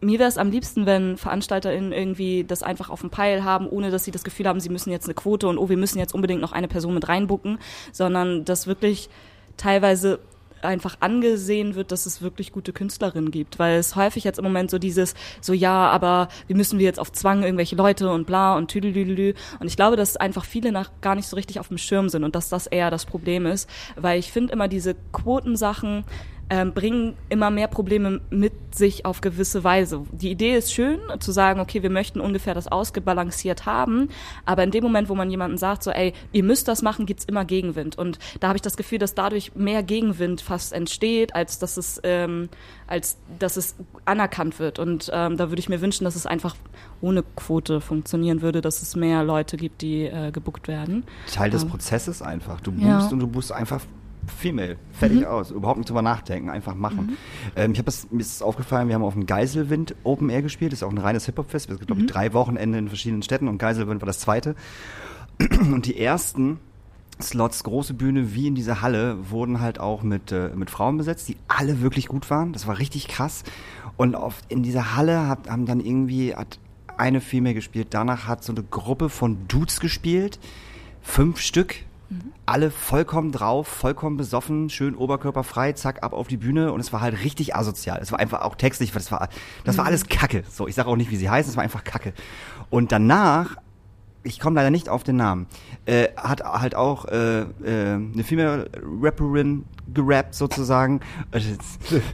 [0.00, 3.90] mir wäre es am liebsten, wenn VeranstalterInnen irgendwie das einfach auf dem Peil haben, ohne
[3.90, 6.14] dass sie das Gefühl haben, sie müssen jetzt eine Quote und oh, wir müssen jetzt
[6.14, 7.58] unbedingt noch eine Person mit reinbucken,
[7.92, 9.08] sondern dass wirklich
[9.56, 10.20] teilweise
[10.64, 14.70] einfach angesehen wird, dass es wirklich gute Künstlerinnen gibt, weil es häufig jetzt im Moment
[14.70, 18.56] so dieses, so ja, aber wie müssen wir jetzt auf Zwang irgendwelche Leute und bla
[18.56, 19.34] und tüdelüdelü.
[19.60, 22.24] Und ich glaube, dass einfach viele nach gar nicht so richtig auf dem Schirm sind
[22.24, 26.04] und dass das eher das Problem ist, weil ich finde immer diese Quotensachen
[26.50, 30.04] ähm, bringen immer mehr Probleme mit sich auf gewisse Weise.
[30.12, 34.08] Die Idee ist schön, zu sagen, okay, wir möchten ungefähr das ausgebalanciert haben,
[34.46, 37.24] aber in dem Moment, wo man jemanden sagt, so, ey, ihr müsst das machen, gibt's
[37.24, 37.98] immer Gegenwind.
[37.98, 42.00] Und da habe ich das Gefühl, dass dadurch mehr Gegenwind fast entsteht, als dass es,
[42.02, 42.48] ähm,
[42.86, 43.74] als dass es
[44.04, 44.78] anerkannt wird.
[44.78, 46.56] Und ähm, da würde ich mir wünschen, dass es einfach
[47.00, 51.04] ohne Quote funktionieren würde, dass es mehr Leute gibt, die äh, gebuckt werden.
[51.32, 52.60] Teil des Ähm, Prozesses einfach.
[52.60, 52.98] Du Ja.
[52.98, 53.82] buchst und du buchst einfach
[54.28, 54.76] Female.
[54.92, 55.50] Fertig aus.
[55.50, 57.16] Überhaupt nicht drüber nachdenken, einfach machen.
[57.56, 60.42] Ähm, ich habe das, mir ist es aufgefallen, wir haben auf dem Geiselwind Open Air
[60.42, 60.72] gespielt.
[60.72, 61.70] Das ist auch ein reines Hip-Hop-Fest.
[61.70, 64.54] Es gibt, glaube ich, drei Wochenende in verschiedenen Städten und Geiselwind war das zweite.
[65.60, 66.58] Und die ersten
[67.20, 71.28] Slots, große Bühne, wie in dieser Halle, wurden halt auch mit, äh, mit Frauen besetzt,
[71.28, 72.52] die alle wirklich gut waren.
[72.52, 73.44] Das war richtig krass.
[73.96, 76.58] Und auf, in dieser Halle hat, haben dann irgendwie, hat
[76.96, 77.88] eine Female gespielt.
[77.90, 80.38] Danach hat so eine Gruppe von Dudes gespielt.
[81.00, 81.76] Fünf Stück.
[82.46, 87.02] Alle vollkommen drauf, vollkommen besoffen, schön oberkörperfrei, zack, ab auf die Bühne und es war
[87.02, 87.98] halt richtig asozial.
[88.00, 89.28] Es war einfach auch textlich, das war,
[89.64, 90.44] das war alles Kacke.
[90.50, 92.14] So, ich sage auch nicht, wie sie heißen, es war einfach Kacke.
[92.70, 93.56] Und danach
[94.22, 95.46] ich komme leider nicht auf den Namen,
[95.86, 97.46] äh, hat halt auch äh, äh,
[97.94, 101.00] eine Female Rapperin gerappt sozusagen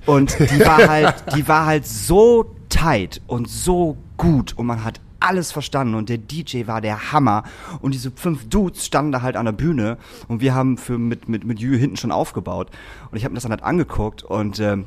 [0.07, 5.01] und die war halt, die war halt so tight und so gut und man hat
[5.25, 7.45] alles verstanden und der DJ war der Hammer.
[7.81, 9.99] Und diese fünf Dudes standen da halt an der Bühne
[10.29, 12.71] und wir haben für mit mit mit Jü hinten schon aufgebaut.
[13.11, 14.87] Und ich habe mir das dann halt angeguckt und ähm,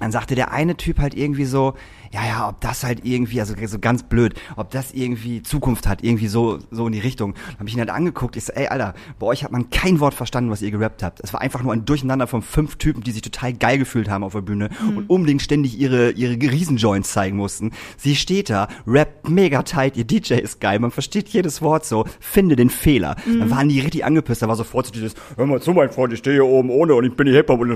[0.00, 1.74] dann sagte der eine Typ halt irgendwie so,
[2.12, 6.02] ja, ja, ob das halt irgendwie, also so ganz blöd, ob das irgendwie Zukunft hat,
[6.02, 7.34] irgendwie so, so in die Richtung.
[7.34, 9.98] Dann habe ich ihn halt angeguckt, ich so, ey, Alter, bei euch hat man kein
[10.00, 11.20] Wort verstanden, was ihr gerappt habt.
[11.20, 14.22] Es war einfach nur ein Durcheinander von fünf Typen, die sich total geil gefühlt haben
[14.22, 17.72] auf der Bühne und unbedingt ständig ihre, ihre Riesenjoints zeigen mussten.
[17.96, 22.04] Sie steht da, rappt mega tight, ihr DJ ist geil, man versteht jedes Wort so,
[22.20, 23.16] finde den Fehler.
[23.26, 26.12] Dann waren die richtig angepisst, da war sofort so dieses, hör mal zu, mein Freund,
[26.12, 27.70] ich stehe hier oben ohne und ich bin die Hip-Hop und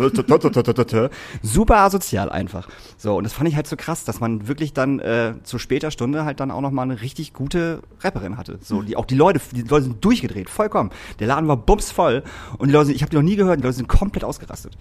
[1.43, 2.69] super asozial einfach.
[2.97, 5.91] So, und das fand ich halt so krass, dass man wirklich dann äh, zu später
[5.91, 8.59] Stunde halt dann auch noch mal eine richtig gute Rapperin hatte.
[8.63, 10.91] So, die auch die Leute, die Leute sind durchgedreht, vollkommen.
[11.19, 12.23] Der Laden war bumsvoll
[12.59, 14.77] und die Leute, ich habe die noch nie gehört, die Leute sind komplett ausgerastet.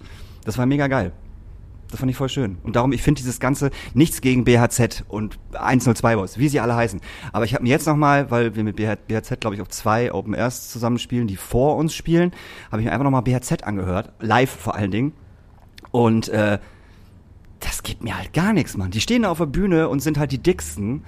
[0.46, 1.12] Das war mega geil.
[1.90, 2.58] Das fand ich voll schön.
[2.64, 6.76] Und darum, ich finde dieses Ganze, nichts gegen BHZ und 102 Boys, wie sie alle
[6.76, 7.00] heißen.
[7.32, 10.34] Aber ich habe mir jetzt nochmal, weil wir mit BHZ, glaube ich, auf zwei Open
[10.34, 12.32] Airs zusammenspielen, die vor uns spielen,
[12.72, 15.14] habe ich mir einfach nochmal BHZ angehört, live vor allen Dingen.
[15.92, 16.60] Und äh,
[17.60, 18.92] das gibt mir halt gar nichts, Mann.
[18.92, 21.04] Die stehen da auf der Bühne und sind halt die dicksten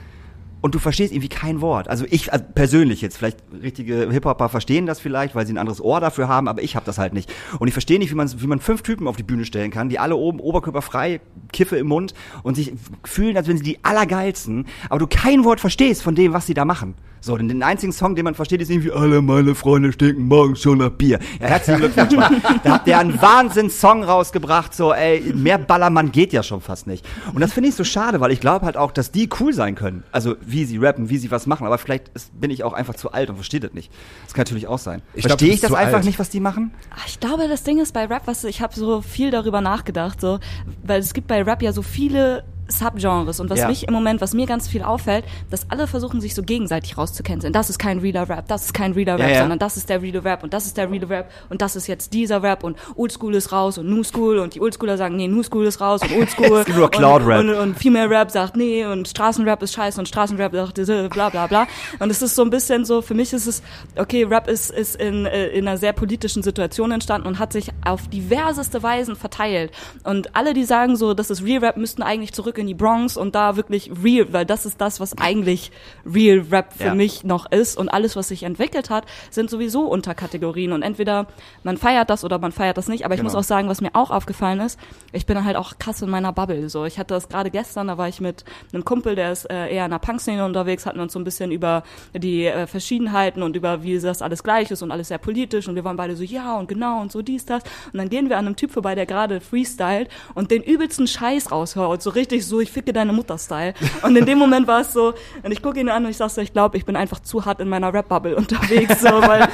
[0.62, 1.88] und du verstehst irgendwie kein Wort.
[1.88, 5.82] Also ich also persönlich jetzt, vielleicht richtige Hip-Hopper verstehen das vielleicht, weil sie ein anderes
[5.82, 7.34] Ohr dafür haben, aber ich habe das halt nicht.
[7.60, 9.89] Und ich verstehe nicht, wie man, wie man fünf Typen auf die Bühne stellen kann,
[9.89, 11.22] die alle oben oberkörperfrei,
[11.54, 12.74] Kiffe im Mund und sich
[13.04, 16.54] fühlen, als wenn sie die allergeilsten, aber du kein Wort verstehst von dem, was sie
[16.54, 16.95] da machen.
[17.22, 20.55] So, denn den einzigen Song, den man versteht, ist irgendwie, alle meine Freunde stinken morgen
[20.55, 21.20] schon nach Bier.
[21.41, 22.41] Ja, herzlichen Glückwunsch, Mann.
[22.63, 27.05] Da habt ihr einen Wahnsinns-Song rausgebracht, so, ey, mehr Ballermann geht ja schon fast nicht.
[27.34, 29.76] Und das finde ich so schade, weil ich glaube halt auch, dass die cool sein
[29.76, 30.03] können.
[30.11, 31.65] Also, wie sie rappen, wie sie was machen.
[31.67, 33.91] Aber vielleicht ist, bin ich auch einfach zu alt und verstehe das nicht.
[34.26, 35.01] Das kann natürlich auch sein.
[35.13, 36.05] Ich Verstehe ich das einfach alt.
[36.05, 36.72] nicht, was die machen?
[36.91, 40.22] Ah, Ich glaube, das Ding ist bei Rap, was ich habe so viel darüber nachgedacht,
[40.22, 40.39] so,
[40.84, 43.67] weil es gibt bei Rap ja so viele Subgenres und was Ja.
[43.67, 47.53] mich im Moment, was mir ganz viel auffällt, dass alle versuchen sich so gegenseitig rauszucanceln.
[47.53, 49.39] Das ist kein realer Rap, das ist kein realer Ja, Rap, ja.
[49.41, 51.88] sondern das ist der reale Rap und das ist der reale Rap und das ist
[51.88, 55.28] jetzt dieser Rap und Oldschool ist raus und New School und die Oldschooler sagen, nee,
[55.28, 59.07] New School ist raus und Oldschool Es und, und, und Female Rap sagt, nee und
[59.07, 61.67] Straßenrap ist scheiße und Straßenrap sagt diese, bla bla bla.
[61.99, 63.61] Und es ist so ein bisschen so, für mich ist es,
[63.97, 67.70] okay, Rap ist, ist in, äh, in einer sehr politischen Situation entstanden und hat sich
[67.86, 69.72] auf diverseste Weisen verteilt.
[70.03, 73.18] Und alle, die sagen so, das ist Real Rap, müssten eigentlich zurück in die Bronx
[73.18, 75.72] und da wirklich real, weil das ist das, was eigentlich
[76.05, 76.95] Real Rap für Ja.
[76.95, 77.78] mich noch ist.
[77.78, 80.72] Und alles, was sich entwickelt hat, sind sowieso Unterkategorien.
[80.74, 81.28] Und entweder
[81.64, 83.05] man feiert das oder man feiert das nicht.
[83.05, 83.30] Aber ich Genau.
[83.32, 84.80] muss auch sagen, was mir auch aufgefallen ist,
[85.12, 86.70] ich bin halt auch krass in meiner Bubble.
[86.70, 88.43] So, ich hatte das gerade gestern, da war ich mit
[88.74, 91.51] einem Kumpel, der ist äh, eher in der Punk-Szene unterwegs, hatten uns so ein bisschen
[91.51, 91.84] über
[92.14, 95.68] die äh, Verschiedenheiten und über wie das alles gleich ist und alles sehr politisch.
[95.68, 97.64] Und wir waren beide so, ja und genau und so dies, das.
[97.91, 101.51] Und dann gehen wir an einem Typ vorbei, der gerade freestylt und den übelsten Scheiß
[101.51, 102.01] raushaut.
[102.01, 103.74] So richtig so, ich ficke deine Mutter-Style.
[104.04, 106.30] Und in dem Moment war es so, und ich gucke ihn an und ich sag
[106.30, 109.47] so, ich glaube, ich bin einfach zu hart in meiner Rap-Bubble unterwegs, so, weil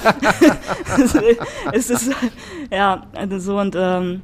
[1.74, 2.12] es ist,
[2.72, 4.22] ja, also so und ähm,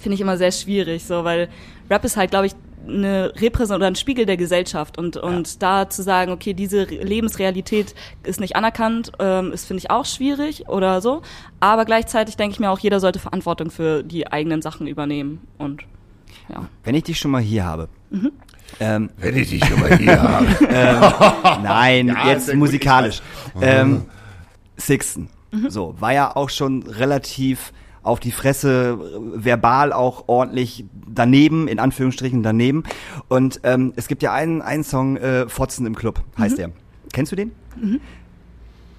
[0.00, 1.48] finde ich immer sehr schwierig, so, weil
[1.90, 2.52] Rap ist halt, glaube ich,
[2.84, 7.04] eine Repräsentation oder ein Spiegel der Gesellschaft und und da zu sagen, okay, diese Re-
[7.04, 7.94] Lebensrealität
[8.24, 11.22] ist nicht anerkannt, ähm, ist finde ich auch schwierig oder so,
[11.60, 15.82] aber gleichzeitig denke ich mir auch, jeder sollte Verantwortung für die eigenen Sachen übernehmen und
[16.48, 16.68] ja.
[16.84, 17.88] Wenn ich dich schon mal hier habe.
[18.80, 20.46] Ähm, Wenn ich dich schon mal hier habe.
[21.62, 23.20] Nein, Ja, jetzt musikalisch.
[23.60, 24.02] Ähm,
[24.76, 25.28] Sixten.
[25.68, 27.72] So, war ja auch schon relativ
[28.02, 28.98] auf die Fresse,
[29.36, 32.82] verbal auch ordentlich daneben, in Anführungsstrichen daneben.
[33.28, 36.70] Und ähm, es gibt ja einen, einen Song, äh, Fotzen im Club, heißt der.
[37.12, 37.52] Kennst du den?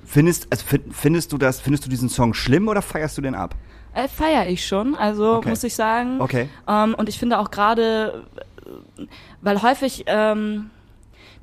[0.05, 3.35] Findest, also, fin- findest du das, findest du diesen Song schlimm oder feierst du den
[3.35, 3.55] ab?
[3.93, 5.49] Äh, feier ich schon, also Okay.
[5.49, 6.19] muss ich sagen.
[6.21, 6.49] Okay.
[6.67, 8.23] Ähm, und ich finde auch gerade,
[9.41, 10.69] weil häufig ähm,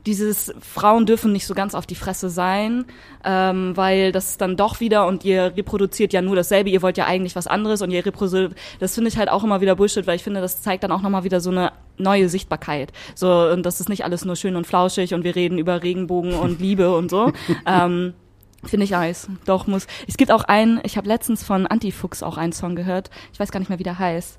[0.07, 2.87] dieses Frauen dürfen nicht so ganz auf die Fresse sein,
[3.25, 6.97] ähm, weil das ist dann doch wieder und ihr reproduziert ja nur dasselbe, ihr wollt
[6.97, 10.07] ja eigentlich was anderes und ihr reproduziert, das finde ich halt auch immer wieder Bullshit,
[10.07, 12.93] weil ich finde, das zeigt dann auch nochmal wieder so eine neue Sichtbarkeit.
[13.15, 16.33] So, und das ist nicht alles nur schön und flauschig und wir reden über Regenbogen
[16.33, 17.33] und Liebe und so.
[17.67, 18.15] ähm,
[18.65, 19.29] Finde ich heiß.
[19.47, 19.87] Doch, muss.
[20.07, 23.11] Es gibt auch einen, ich habe letztens von Antifuchs auch einen Song gehört.
[23.33, 24.39] Ich weiß gar nicht mehr, wie der heißt.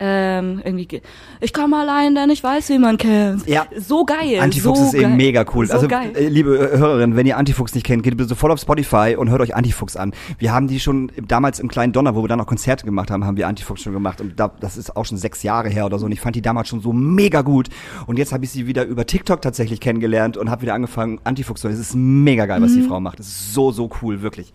[0.00, 1.02] Ähm, irgendwie, ge-
[1.40, 3.48] ich komme allein, denn ich weiß, wie man kämpft.
[3.48, 3.66] Ja.
[3.76, 4.38] So geil.
[4.40, 5.16] Antifuchs so ist eben geil.
[5.16, 5.66] mega cool.
[5.66, 6.12] So also, geil.
[6.14, 9.30] äh, liebe äh, Hörerinnen, wenn ihr Antifuchs nicht kennt, geht bitte sofort auf Spotify und
[9.30, 10.12] hört euch Antifuchs an.
[10.38, 13.24] Wir haben die schon damals im kleinen Donner, wo wir dann noch Konzerte gemacht haben,
[13.24, 14.20] haben wir Antifuchs schon gemacht.
[14.20, 16.06] Und da, das ist auch schon sechs Jahre her oder so.
[16.06, 17.68] Und ich fand die damals schon so mega gut.
[18.06, 21.60] Und jetzt habe ich sie wieder über TikTok tatsächlich kennengelernt und habe wieder angefangen, Antifuchs
[21.60, 21.74] zu hören.
[21.80, 22.88] Es ist mega geil, was die Mhm.
[22.88, 23.18] Frau macht.
[23.20, 24.52] Es ist so, so cool, wirklich.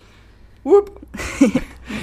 [0.64, 1.00] Whoop.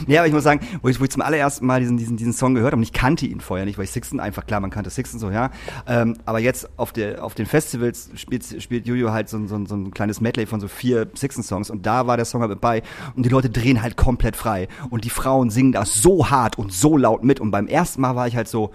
[0.07, 2.33] nee, aber ich muss sagen, wo ich, wo ich zum allerersten Mal diesen, diesen, diesen
[2.33, 4.71] Song gehört habe, und ich kannte ihn vorher nicht, weil ich Sixten einfach, klar, man
[4.71, 5.51] kannte Sixten so, ja.
[5.87, 9.65] Ähm, aber jetzt auf, der, auf den Festivals spielt, spielt Jojo halt so, ein- so,
[9.65, 12.61] so ein kleines Medley von so vier Sixten-Songs und da war der Song halt mit
[12.61, 12.83] bei
[13.17, 14.69] und die Leute drehen halt komplett frei.
[14.91, 17.41] Und die Frauen singen da so hart und so laut mit.
[17.41, 18.73] Und beim ersten Mal war ich halt so,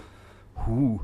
[0.65, 0.99] huh,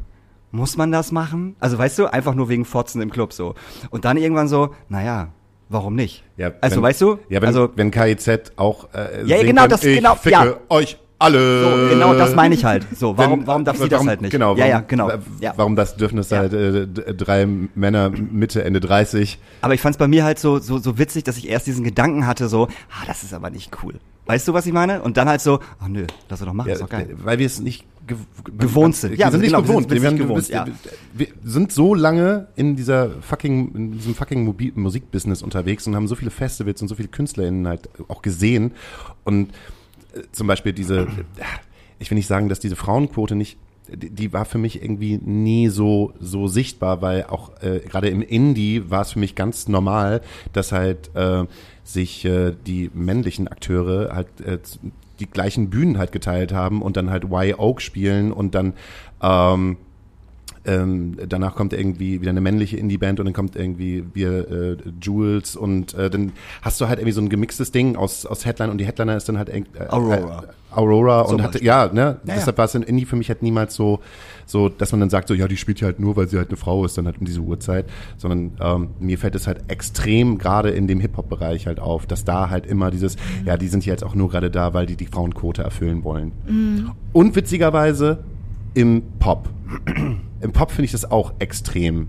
[0.51, 1.55] Muss man das machen?
[1.59, 3.55] Also weißt du, einfach nur wegen Fotzen im Club so.
[3.89, 5.29] Und dann irgendwann so, naja,
[5.71, 6.23] warum nicht?
[6.37, 7.17] Ja, also wenn, weißt du?
[7.29, 10.53] Ja, wenn, also, wenn KIZ auch äh, Ja, genau, das- ich genau, ficke ja.
[10.69, 11.61] euch alle.
[11.63, 12.85] so, genau das meine ich halt.
[12.97, 14.31] So, warum, Wenn- warum darf sie das warum- halt nicht?
[14.31, 15.11] Genau, ja, ja, warum- genau.
[15.39, 15.53] Ja.
[15.55, 16.37] Warum das dürfen Ja.
[16.37, 17.45] halt äh, drei
[17.75, 19.37] Männer Mitte, Ende 30.
[19.61, 21.83] Aber ich fand es bei mir halt so, so, so witzig, dass ich erst diesen
[21.83, 23.95] Gedanken hatte, so, ah, das ist aber nicht cool.
[24.25, 25.01] Weißt du, was ich meine?
[25.01, 27.09] Und dann halt so, ach nö, lass doch machen, Ja, ist doch geil.
[27.23, 28.15] weil wir es nicht gew
[28.57, 29.11] Gewohnt sind.
[29.11, 29.89] Wir Ja, sind nicht genau, gewohnt.
[29.89, 30.65] wir sind gewohnt, ja.
[31.13, 36.07] wir sind so lange in dieser fucking, in diesem fucking Mobi- Musikbusiness unterwegs und haben
[36.07, 38.71] so viele Festivals und so viele KünstlerInnen halt auch gesehen.
[39.23, 39.49] Und
[40.13, 41.07] äh, zum Beispiel diese,
[41.99, 43.57] ich will nicht sagen, dass diese Frauenquote nicht
[43.93, 48.89] die war für mich irgendwie nie so so sichtbar, weil auch äh, gerade im Indie
[48.89, 50.21] war es für mich ganz normal,
[50.53, 51.43] dass halt äh,
[51.83, 54.59] sich äh, die männlichen Akteure halt äh,
[55.21, 58.73] die gleichen Bühnen halt geteilt haben und dann halt Y Oak spielen und dann
[59.21, 59.77] ähm,
[60.65, 65.55] ähm, danach kommt irgendwie wieder eine männliche Indie-Band und dann kommt irgendwie wir äh, Jules
[65.55, 68.77] und äh, dann hast du halt irgendwie so ein gemixtes Ding aus, aus Headline und
[68.77, 70.43] die Headliner ist dann halt äh, Aurora.
[70.43, 73.27] Äh, Aurora Zum und hatte, ja, ne, Ja, deshalb war es in Indie für mich
[73.27, 73.99] halt niemals so,
[74.45, 76.49] so, dass man dann sagt, so, ja, die spielt ja halt nur, weil sie halt
[76.49, 77.85] eine Frau ist, dann halt um diese Uhrzeit,
[78.17, 82.49] sondern ähm, mir fällt es halt extrem gerade in dem Hip-Hop-Bereich halt auf, dass da
[82.49, 85.61] halt immer dieses, ja, die sind jetzt auch nur gerade da, weil die die Frauenquote
[85.61, 86.31] erfüllen wollen.
[87.11, 88.19] Und witzigerweise
[88.73, 89.49] im Pop.
[90.41, 92.07] Im Pop finde ich das auch extrem,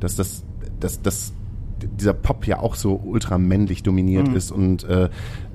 [0.00, 0.44] dass das,
[0.78, 1.32] dass das
[1.80, 5.08] dieser Pop ja auch so ultra männlich dominiert ist und äh,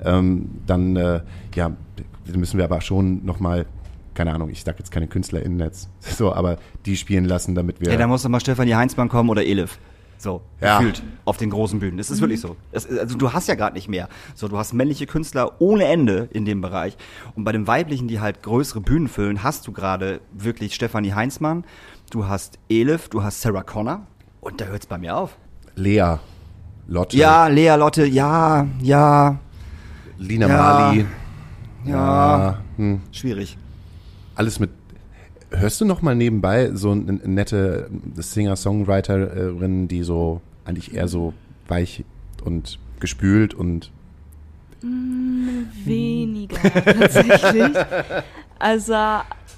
[0.04, 1.20] ähm, dann äh,
[1.54, 1.70] ja
[2.34, 3.66] müssen wir aber schon noch mal
[4.14, 7.90] keine Ahnung, ich sag jetzt keine KünstlerInnen jetzt, so, aber die spielen lassen, damit wir
[7.92, 9.78] Ja, da muss doch mal Stefanie Heinzmann kommen oder Elif.
[10.18, 10.78] So, Ja.
[10.78, 11.98] gefühlt auf den großen Bühnen.
[11.98, 12.56] Das ist wirklich so.
[12.72, 14.08] Das ist, also du hast ja gerade nicht mehr.
[14.34, 16.96] So, du hast männliche Künstler ohne Ende in dem Bereich.
[17.34, 21.64] Und bei den weiblichen, die halt größere Bühnen füllen, hast du gerade wirklich Stefanie Heinzmann,
[22.10, 24.06] du hast Elif, du hast Sarah Connor
[24.40, 25.36] und da hört's bei mir auf.
[25.74, 26.16] Lea,
[26.88, 29.38] Lotte, Ja, Lea Lotte, ja, ja,
[30.18, 30.56] Lina Ja.
[30.56, 31.06] Marley,
[31.84, 33.56] ja, hm, schwierig.
[34.34, 34.70] alles mit
[35.50, 41.34] Hörst du noch mal nebenbei so eine nette Singer-Songwriterin, die so eigentlich eher so
[41.68, 42.04] weich
[42.44, 43.92] und gespült und
[45.84, 47.76] Weniger tatsächlich.
[48.58, 48.94] Also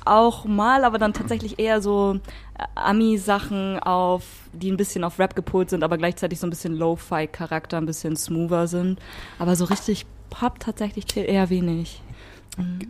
[0.04, 2.18] auch mal, aber dann tatsächlich eher so
[2.58, 6.74] äh, Ami-Sachen auf, die ein bisschen auf Rap gepolt sind, aber gleichzeitig so ein bisschen
[6.74, 8.98] Lo-Fi-Charakter, ein bisschen smoother sind.
[9.38, 12.02] Aber so richtig Pop tatsächlich eher wenig.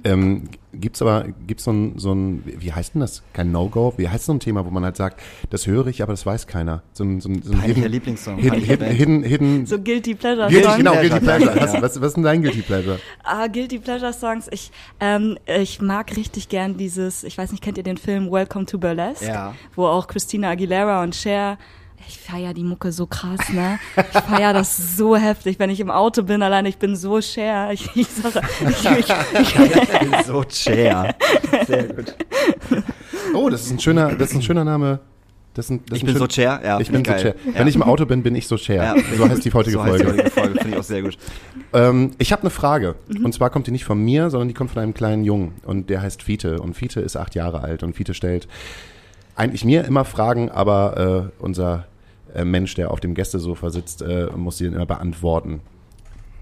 [0.04, 3.22] Ähm, gibt's aber, gibt's so ein, so ein, wie heißt denn das?
[3.32, 3.94] Kein No-Go?
[3.96, 6.46] Wie heißt so ein Thema, wo man halt sagt, das höre ich, aber das weiß
[6.46, 6.82] keiner.
[6.92, 10.48] So ein, so ein, so ein Peinlicher Lieblingssong, Hidden, hidden, hidden, hidden, So Guilty Pleasure
[10.48, 10.76] Guilty, Songs.
[10.76, 11.56] genau, Guilty Pleasure.
[11.56, 12.98] Was, was, was ist denn dein Guilty Pleasure?
[13.24, 14.48] Ah, Guilty Pleasure Songs.
[14.52, 18.66] Ich, ähm, ich mag richtig gern dieses, ich weiß nicht, kennt ihr den Film Welcome
[18.66, 19.26] to Burlesque?
[19.26, 19.54] Ja.
[19.74, 21.58] Wo auch Christina Aguilera und Cher,
[22.06, 23.78] ich feier die Mucke so krass, ne?
[23.96, 27.72] Ich feier das so heftig, wenn ich im Auto bin, alleine ich bin so Cher.
[27.72, 31.14] Ich, ich sage, ich, ich, ich, so Chair.
[31.66, 32.14] Sehr gut.
[33.34, 35.00] Oh, das ist ein schöner, das ist ein schöner Name.
[35.54, 36.78] Das ist ein, das Ich bin so schön- Chair, ja.
[36.80, 37.20] Ich bin so geil.
[37.20, 37.34] Chair.
[37.46, 37.58] Ja.
[37.58, 38.94] Wenn ich im Auto bin, bin ich so Chair.
[38.96, 40.04] Ja, so heißt die heutige so heißt Folge.
[40.04, 41.18] Die heutige Folge, finde ich auch sehr gut.
[41.72, 42.94] Ähm, ich habe eine Frage.
[43.24, 45.54] Und zwar kommt die nicht von mir, sondern die kommt von einem kleinen Jungen.
[45.64, 46.60] Und der heißt Fiete.
[46.60, 47.82] Und Fiete ist acht Jahre alt.
[47.82, 48.46] Und Fiete stellt
[49.38, 51.86] eigentlich mir immer Fragen, aber äh, unser
[52.34, 55.60] äh, Mensch, der auf dem Gästesofa sitzt, äh, muss sie dann immer beantworten.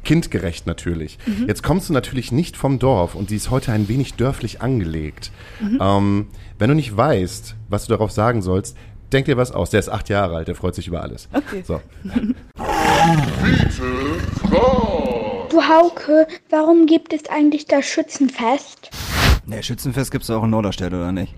[0.03, 1.19] Kindgerecht natürlich.
[1.49, 5.33] Jetzt kommst du natürlich nicht vom Dorf und sie ist heute ein wenig dörflich angelegt.
[5.81, 6.29] Ähm,
[6.61, 8.77] wenn du nicht weißt, was du darauf sagen sollst,
[9.13, 9.71] denk dir was aus.
[9.71, 11.29] Der ist acht Jahre alt, der freut sich über alles.
[11.33, 11.65] Okay.
[11.67, 11.81] So.
[15.51, 18.91] Du Hauke, warum gibt es eigentlich das Schützenfest?
[19.45, 21.35] Ne, Schützenfest gibt's auch in Norderstedt, oder nicht?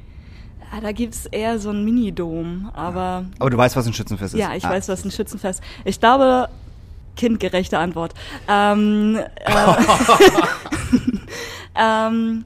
[0.72, 4.40] Ah, da gibt's eher so ein Minidom, aber Aber du weißt, was ein Schützenfest ist?
[4.40, 4.70] Ja, ich Ah.
[4.70, 5.62] weiß, was ein Schützenfest.
[5.84, 6.48] Ich glaube,
[7.16, 8.14] kindgerechte Antwort.
[8.48, 9.44] Ähm, äh,
[11.78, 12.44] ähm,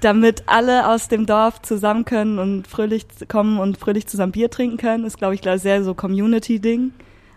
[0.00, 4.76] damit alle aus dem Dorf zusammen können und fröhlich kommen und fröhlich zusammen Bier trinken
[4.76, 6.92] können, ist, glaube ich, sehr so Community-Ding.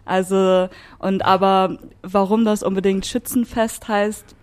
[0.06, 0.70] Also,
[1.00, 4.36] und aber warum das unbedingt Schützenfest heißt,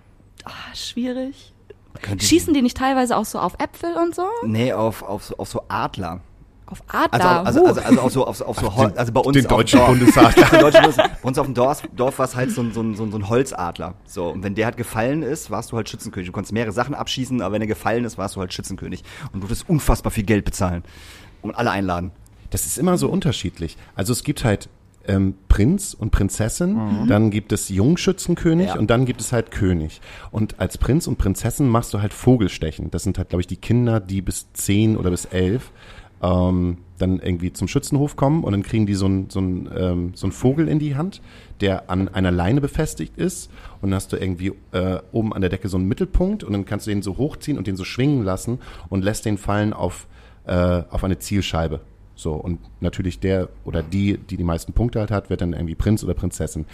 [0.44, 1.51] ah, schwierig.
[2.00, 4.24] Könnte- Schießen die nicht teilweise auch so auf Äpfel und so?
[4.44, 6.20] Nee, auf, auf, so- auf so Adler.
[6.66, 7.46] Auf Also, Adler?
[7.46, 7.66] also, huh.
[7.66, 9.56] also, also auf so, auf, so- auf so Hol- also bei uns den auf dem
[9.58, 9.88] deutschen Dorf.
[9.90, 10.44] Bundesadler.
[10.50, 12.80] Der deutsche Bundes- bei uns auf dem Dorf, Dorf war es halt so ein, so,
[12.80, 13.94] ein, so ein so ein Holzadler.
[14.06, 16.28] So, und wenn der halt gefallen ist, warst du halt Schützenkönig.
[16.28, 19.02] Du konntest mehrere Sachen abschießen, aber wenn er gefallen ist, warst du halt Schützenkönig.
[19.26, 20.82] Und du durftest unfassbar viel Geld bezahlen.
[21.42, 22.10] Und alle einladen.
[22.50, 23.76] Das ist immer so unterschiedlich.
[23.94, 24.68] Also es gibt halt
[25.06, 28.78] ähm, Prinz und Prinzessin, dann gibt es Jungschützenkönig Ja.
[28.78, 30.00] und dann gibt es halt König.
[30.30, 32.90] Und als Prinz und Prinzessin machst du halt Vogelstechen.
[32.90, 35.72] Das sind halt, glaube ich, die Kinder, die bis zehn oder bis elf
[36.22, 40.12] ähm, dann irgendwie zum Schützenhof kommen und dann kriegen die so einen so einen, ähm,
[40.14, 41.20] so einen Vogel in die Hand,
[41.60, 43.50] der an einer Leine befestigt ist
[43.80, 46.64] und dann hast du irgendwie äh, oben an der Decke so einen Mittelpunkt und dann
[46.64, 50.06] kannst du den so hochziehen und den so schwingen lassen und lässt den fallen auf,
[50.46, 51.80] äh, auf eine Zielscheibe.
[52.14, 55.74] So, und natürlich der oder die, die die meisten Punkte halt hat, wird dann irgendwie
[55.74, 56.66] Prinz oder Prinzessin.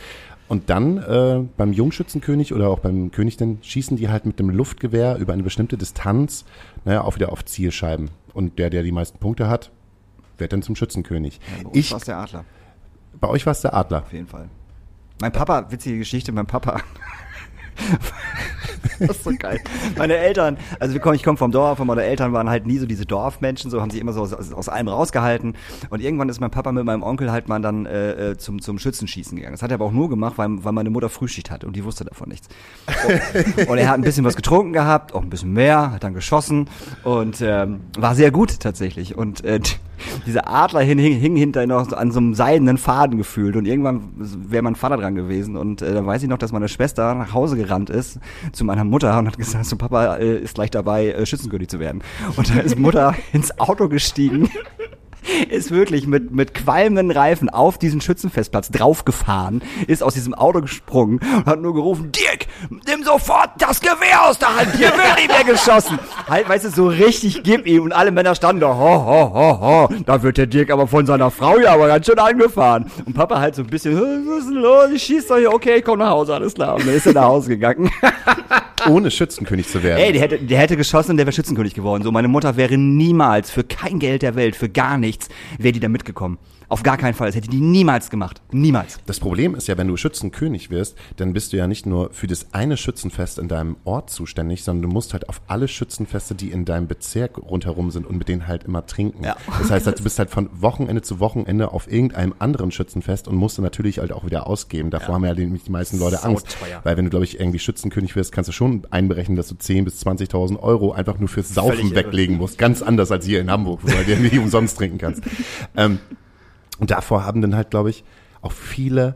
[0.49, 4.51] Und dann äh, beim Jungschützenkönig oder auch beim König, dann schießen die halt mit dem
[4.51, 6.45] Luftgewehr über eine bestimmte Distanz
[6.85, 8.11] naja, auch wieder auf Zielscheiben.
[8.33, 9.71] Und der, der die meisten Punkte hat,
[10.39, 11.41] wird dann zum Schützenkönig.
[11.63, 12.45] Bei uns ich, war's der Adler,
[13.21, 14.03] bei euch war es der Adler.
[14.03, 14.49] auf jeden Fall.
[15.21, 16.81] Mein Papa, witzige Geschichte, mein Papa.
[18.99, 19.61] das ist so geil.
[19.97, 22.79] Meine Eltern, also wir kommen, ich komme vom Dorf und meine Eltern waren halt nie
[22.79, 25.55] so diese Dorfmenschen, so haben sich immer so aus, aus allem rausgehalten.
[25.91, 28.79] Und irgendwann ist mein Papa mit meinem Onkel halt mal dann äh, äh, zum, zum
[28.79, 29.55] Schützenschießen gegangen.
[29.55, 31.85] Das hat er aber auch nur gemacht, weil, weil meine Mutter Frühschicht hatte und die
[31.85, 32.49] wusste davon nichts.
[32.87, 36.15] Und, und er hat ein bisschen was getrunken gehabt, auch ein bisschen mehr, hat dann
[36.15, 36.69] geschossen
[37.05, 39.17] und ähm, war sehr gut tatsächlich.
[39.17, 39.61] Und äh,
[40.27, 44.63] dieser Adler hing, hing, hinter noch an so einem seidenen Faden gefühlt und irgendwann wäre
[44.63, 47.57] mein Vater dran gewesen und äh, da weiß ich noch, dass meine Schwester nach Hause
[47.57, 48.19] gerannt ist
[48.53, 51.81] zu meiner Mutter und hat gesagt, so Papa äh, ist gleich dabei, äh, Schützenkönig zu
[51.81, 52.03] werden.
[52.37, 54.51] Und da ist Mutter ins Auto gestiegen
[55.51, 61.19] ist wirklich mit, mit qualmenden Reifen auf diesen Schützenfestplatz draufgefahren, ist aus diesem Auto gesprungen
[61.19, 62.47] und hat nur gerufen, Dirk,
[62.87, 65.99] nimm sofort das Gewehr aus der Hand, hier wird ihm mehr geschossen.
[66.29, 69.61] Halt, weißt du, so richtig gib ihm und alle Männer standen da, ho, ho, ho,
[69.61, 72.91] ho, da wird der Dirk aber von seiner Frau ja aber ganz schön angefahren.
[73.05, 73.97] Und Papa halt so ein bisschen,
[74.27, 76.77] was ist denn los, ich schieß doch hier, okay, komm nach Hause, alles klar.
[76.77, 77.91] Und dann ist er nach Hause gegangen.
[78.87, 80.03] Ohne Schützenkönig zu werden.
[80.03, 82.03] Ey, der hätte, der hätte geschossen und der wäre Schützenkönig geworden.
[82.03, 85.81] So, meine Mutter wäre niemals, für kein Geld der Welt, für gar nichts, wäre die
[85.81, 86.39] da mitgekommen.
[86.69, 87.29] Auf gar keinen Fall.
[87.29, 88.43] Das hätte die niemals gemacht.
[88.53, 88.99] Niemals.
[89.07, 92.27] Das Problem ist ja, wenn du Schützenkönig wirst, dann bist du ja nicht nur für
[92.27, 96.51] das eine Schützenfest in deinem Ort zuständig, sondern du musst halt auf alle Schützenfeste, die
[96.51, 99.25] in deinem Bezirk rundherum sind und mit denen halt immer trinken.
[99.25, 99.37] Ja.
[99.59, 103.37] Das heißt, halt, du bist halt von Wochenende zu Wochenende auf irgendeinem anderen Schützenfest und
[103.37, 104.91] musst natürlich halt auch wieder ausgeben.
[104.91, 106.51] Davor haben ja die, die meisten Leute Angst.
[106.51, 106.81] Sauteuer.
[106.85, 109.85] Weil wenn du, glaube ich, irgendwie Schützenkönig wirst, kannst du schon einberechnen, dass du 10.000
[109.85, 112.05] bis 20.000 Euro einfach nur fürs Saufen Völlig irre.
[112.05, 112.59] weglegen musst.
[112.59, 115.23] Ganz anders als hier in Hamburg, wo du halt irgendwie umsonst trinken kannst.
[115.77, 115.99] Ähm,
[116.79, 118.05] und davor haben dann halt, glaube ich,
[118.43, 119.15] auch viele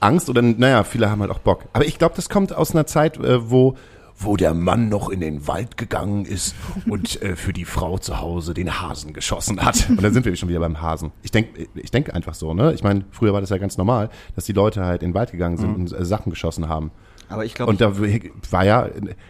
[0.00, 1.64] Angst oder, naja, viele haben halt auch Bock.
[1.72, 3.76] Aber ich glaube, das kommt aus einer Zeit, äh, wo
[4.16, 6.54] wo der Mann noch in den Wald gegangen ist
[6.86, 9.88] und äh, für die Frau zu Hause den Hasen geschossen hat.
[9.90, 11.10] Und dann sind wir schon wieder beim Hasen.
[11.22, 12.72] Ich denke ich denk einfach so, ne?
[12.74, 15.32] Ich meine, früher war das ja ganz normal, dass die Leute halt in den Wald
[15.32, 16.92] gegangen sind und äh, Sachen geschossen haben.
[17.28, 18.88] Aber ich glaube, Und da war ja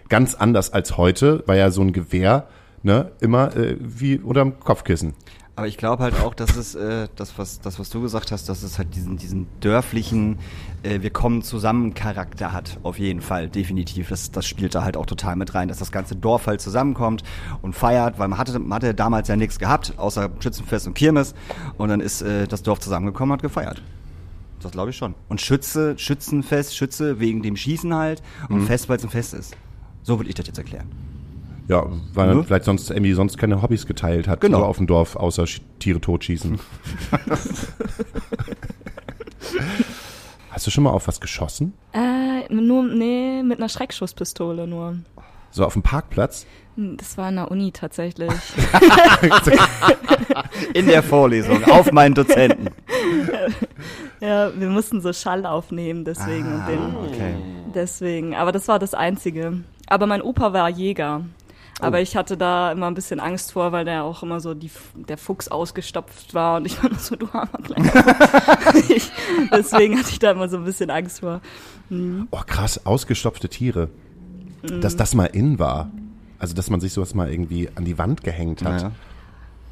[0.09, 2.49] ganz anders als heute, war ja so ein Gewehr,
[2.82, 5.14] ne, immer äh, wie unterm Kopfkissen.
[5.57, 8.48] Aber ich glaube halt auch, dass es äh, das, was das, was du gesagt hast,
[8.48, 10.40] dass es halt diesen diesen dörflichen,
[10.82, 12.78] äh, wir kommen zusammen Charakter hat.
[12.82, 14.09] Auf jeden Fall, definitiv.
[14.09, 17.22] Das das spielt da halt auch total mit rein, dass das ganze Dorf halt zusammenkommt
[17.62, 21.34] und feiert, weil man hatte man hatte damals ja nichts gehabt außer Schützenfest und Kirmes
[21.78, 23.80] und dann ist äh, das Dorf zusammengekommen und hat gefeiert.
[24.61, 25.14] Das glaube ich schon.
[25.28, 29.57] Und Schütze, Schützenfest, Schütze wegen dem Schießen halt und Fest, weil es ein Fest ist.
[30.02, 30.88] So würde ich das jetzt erklären.
[31.66, 32.44] Ja, weil er Ne?
[32.44, 34.58] vielleicht sonst irgendwie sonst keine Hobbys geteilt hat, Genau.
[34.58, 35.46] so auf dem Dorf, außer
[35.78, 36.58] Tiere totschießen.
[40.50, 41.74] Hast du schon mal auf was geschossen?
[41.92, 44.96] Äh, nur, nee, mit einer Schreckschusspistole nur.
[45.50, 46.46] So auf dem Parkplatz?
[46.76, 48.30] Hm, Das war in der Uni tatsächlich.
[50.74, 52.68] In der Vorlesung, auf meinen Dozenten.
[54.20, 57.34] ja, wir mussten so Schall aufnehmen, deswegen und den, Okay.
[57.74, 58.34] deswegen.
[58.34, 59.60] Aber das war das Einzige.
[59.88, 61.22] Aber mein Opa war Jäger.
[61.81, 62.01] Aber Oh.
[62.01, 65.18] ich hatte da immer ein bisschen Angst vor, weil der auch immer so die, der
[65.18, 68.91] Fuchs ausgestopft war und ich war nur so, du armer kleiner Fuchs.
[68.91, 69.11] ich,
[69.53, 71.41] Deswegen hatte ich da immer so ein bisschen Angst vor.
[72.31, 73.89] Oh krass, ausgestopfte Tiere.
[74.62, 74.81] Mhm.
[74.81, 75.91] Dass das mal in war.
[76.39, 78.83] Also dass man sich sowas mal irgendwie an die Wand gehängt hat.
[78.83, 78.93] Naja.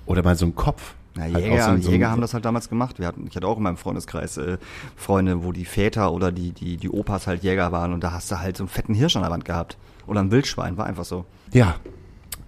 [0.07, 0.95] Oder mal so einen Kopf.
[1.15, 2.99] Na, Halt Jäger, so ein- so Jäger haben das halt damals gemacht.
[2.99, 4.59] Wir hatten, ich hatte auch in meinem Freundeskreis äh,
[4.97, 8.31] Freunde, wo die Väter oder die, die, die Opas halt Jäger waren und da hast
[8.31, 9.77] du halt so einen fetten Hirsch an der Wand gehabt.
[10.07, 11.25] Oder ein Wildschwein, war einfach so.
[11.53, 11.77] Ja.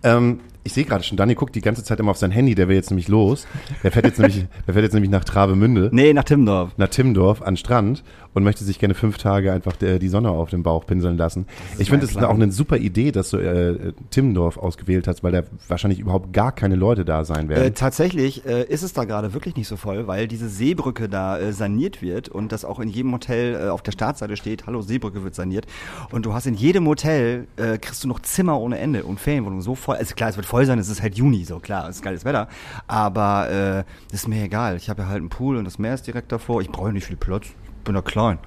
[0.02, 2.68] Ähm, ich sehe gerade schon, Dani guckt die ganze Zeit immer auf sein Handy, der
[2.68, 3.46] will jetzt nämlich los.
[3.82, 5.90] Der fährt jetzt nämlich, der fährt jetzt nämlich nach Travemünde.
[5.92, 6.72] Nee, nach Timmendorf.
[6.78, 8.02] nach Timmendorf an Strand
[8.34, 11.46] und möchte sich gerne fünf Tage einfach der, die Sonne auf dem Bauch pinseln lassen.
[11.78, 15.32] Ich finde, das ist auch eine super Idee, dass du äh, Timmendorf ausgewählt hast, weil
[15.32, 17.74] da wahrscheinlich überhaupt gar keine Leute da sein Äh, werden.
[17.74, 21.52] tatsächlich äh, ist es da gerade wirklich nicht so voll, weil diese Seebrücke da äh,
[21.52, 25.22] saniert wird und das auch in jedem Hotel äh, auf der Startseite steht, hallo, Seebrücke
[25.22, 25.66] wird saniert.
[26.10, 29.62] Und du hast in jedem Hotel, äh, kriegst du noch Zimmer ohne Ende und Ferienwohnungen
[29.62, 29.96] so voll.
[29.96, 32.24] Also klar, es wird voll sein, es ist halt Juni, so klar, es ist geiles
[32.24, 32.48] Wetter.
[32.86, 34.76] Aber äh, das ist mir egal.
[34.76, 36.60] Ich habe ja halt einen Pool und das Meer ist direkt davor.
[36.60, 37.46] Ich brauche nicht viel Platz.
[37.84, 38.38] Ich bin da klein.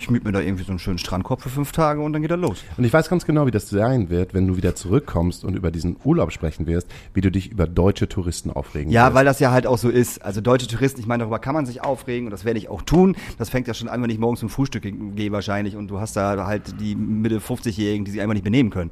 [0.00, 2.32] Ich miete mir da irgendwie so einen schönen Strandkorb für fünf Tage und dann geht
[2.32, 2.64] er los.
[2.76, 5.70] Und ich weiß ganz genau, wie das sein wird, wenn du wieder zurückkommst und über
[5.70, 9.14] diesen Urlaub sprechen wirst, wie du dich über deutsche Touristen aufregen Ja, wirst.
[9.14, 10.24] weil das ja halt auch so ist.
[10.24, 12.82] Also deutsche Touristen, ich meine, darüber kann man sich aufregen und das werde ich auch
[12.82, 13.14] tun.
[13.38, 14.82] Das fängt ja schon an, wenn ich morgens zum Frühstück
[15.14, 18.70] gehe wahrscheinlich und du hast da halt die Mitte 50-Jährigen, die sich einfach nicht benehmen
[18.70, 18.90] können.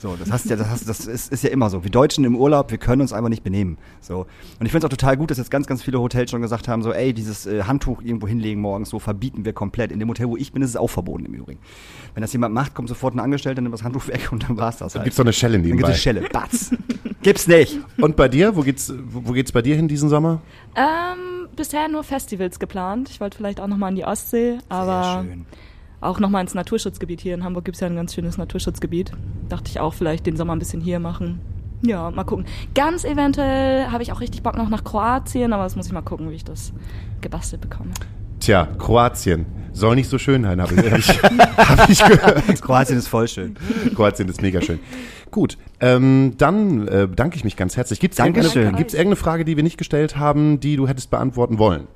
[0.00, 1.82] So, das hast ja, das, hast, das ist, ist ja immer so.
[1.82, 3.78] Wir Deutschen im Urlaub, wir können uns einfach nicht benehmen.
[4.00, 4.26] So.
[4.60, 6.68] Und ich finde es auch total gut, dass jetzt ganz, ganz viele Hotels schon gesagt
[6.68, 9.90] haben, so, ey, dieses äh, Handtuch irgendwo hinlegen morgens, so verbieten wir komplett.
[9.90, 11.58] In dem Hotel, wo ich bin, ist es auch verboten im Übrigen.
[12.14, 14.76] Wenn das jemand macht, kommt sofort ein Angestellter, nimmt das Handtuch weg und dann war's
[14.78, 15.04] das Dann halt.
[15.06, 15.88] gibt's doch eine Schelle dann nebenbei.
[15.88, 16.28] gibt's eine Schelle.
[16.32, 16.70] Batz.
[17.22, 17.78] Gibt's nicht.
[18.00, 20.40] Und bei dir, wo geht's, wo wo geht's bei dir hin diesen Sommer?
[20.76, 23.10] Ähm, bisher nur Festivals geplant.
[23.10, 25.46] Ich wollte vielleicht auch nochmal an die Ostsee, aber Sehr schön.
[26.00, 27.20] Auch nochmal ins Naturschutzgebiet.
[27.20, 29.12] Hier in Hamburg gibt's ja ein ganz schönes Naturschutzgebiet.
[29.48, 31.40] Dachte ich auch vielleicht den Sommer ein bisschen hier machen.
[31.82, 32.44] Ja, mal gucken.
[32.74, 36.02] Ganz eventuell habe ich auch richtig Bock noch nach Kroatien, aber das muss ich mal
[36.02, 36.72] gucken, wie ich das
[37.20, 37.90] gebastelt bekomme.
[38.40, 39.46] Tja, Kroatien.
[39.72, 42.62] Soll nicht so schön sein, habe ich, hab ich, gehört.
[42.62, 43.54] Kroatien ist voll schön.
[43.94, 44.80] Kroatien ist mega schön.
[45.30, 48.00] Gut, ähm, dann äh, bedanke ich mich ganz herzlich.
[48.00, 48.62] Gibt's Dankeschön.
[48.62, 51.86] irgendeine, irgendeine Frage, die wir nicht gestellt haben, die du hättest beantworten wollen?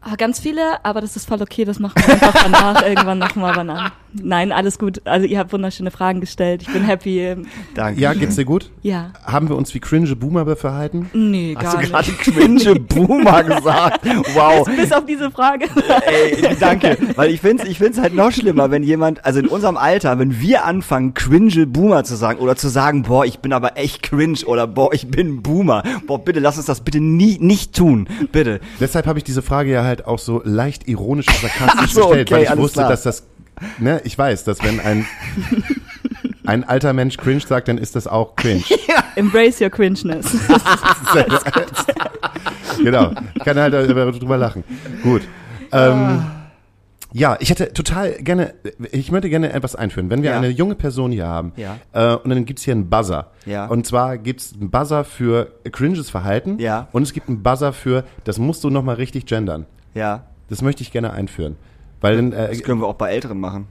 [0.00, 3.58] Ah, ganz viele, aber das ist voll okay, das machen wir einfach danach irgendwann nochmal
[3.58, 3.90] an.
[4.12, 5.02] Nein, alles gut.
[5.04, 6.62] Also ihr habt wunderschöne Fragen gestellt.
[6.62, 7.36] Ich bin happy.
[7.74, 8.00] Danke.
[8.00, 8.70] Ja, geht's dir gut?
[8.82, 9.12] Ja.
[9.24, 11.10] Haben wir uns wie cringe Boomer verhalten?
[11.12, 11.90] Nee, Hast gar du nicht.
[11.90, 14.06] gerade cringe Boomer gesagt?
[14.34, 14.66] Wow.
[14.66, 15.66] Bis auf diese Frage.
[16.06, 16.96] Ey, danke.
[17.16, 20.40] Weil ich find's, ich find's halt noch schlimmer, wenn jemand, also in unserem Alter, wenn
[20.40, 24.38] wir anfangen, cringe Boomer zu sagen oder zu sagen, boah, ich bin aber echt cringe
[24.46, 25.82] oder boah, ich bin Boomer.
[26.06, 28.08] Boah, bitte lass uns das bitte nie, nicht tun.
[28.32, 28.60] Bitte.
[28.80, 32.28] Deshalb habe ich diese Frage ja halt auch so leicht ironisch und sarkastisch so, gestellt,
[32.32, 32.90] okay, weil ich wusste, klar.
[32.90, 33.26] dass das,
[33.78, 35.06] ne, ich weiß, dass wenn ein,
[36.46, 38.62] ein alter Mensch cringe sagt, dann ist das auch cringe.
[39.16, 40.26] Embrace your cringeness.
[42.82, 43.12] genau.
[43.34, 44.64] Ich kann halt darüber drüber lachen.
[45.02, 45.22] Gut.
[45.72, 46.24] Ähm,
[47.12, 48.54] ja, ich hätte total gerne,
[48.92, 50.10] ich möchte gerne etwas einführen.
[50.10, 50.36] Wenn wir Ja.
[50.36, 51.76] eine junge Person hier haben, Ja.
[51.92, 53.30] äh, und dann gibt's hier einen Buzzer.
[53.46, 53.66] Ja.
[53.66, 56.58] Und zwar gibt's einen Buzzer für cringes Verhalten.
[56.58, 56.88] Ja.
[56.92, 59.64] Und es gibt einen Buzzer für, das musst du nochmal richtig gendern.
[59.94, 60.24] Ja.
[60.50, 61.56] Das möchte ich gerne einführen.
[62.00, 63.66] Weil dann, äh, Das können wir auch bei Älteren machen.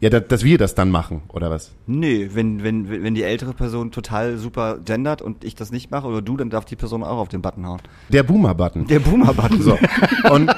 [0.00, 1.72] ja, da, dass wir das dann machen, oder was?
[1.86, 6.06] Nee, wenn, wenn, wenn die ältere Person total super gendert und ich das nicht mache
[6.06, 7.80] oder du, dann darf die Person auch auf den Button hauen.
[8.10, 8.86] Der Boomer-Button.
[8.88, 9.62] Der Boomer-Button.
[9.62, 9.78] So.
[10.30, 10.50] Und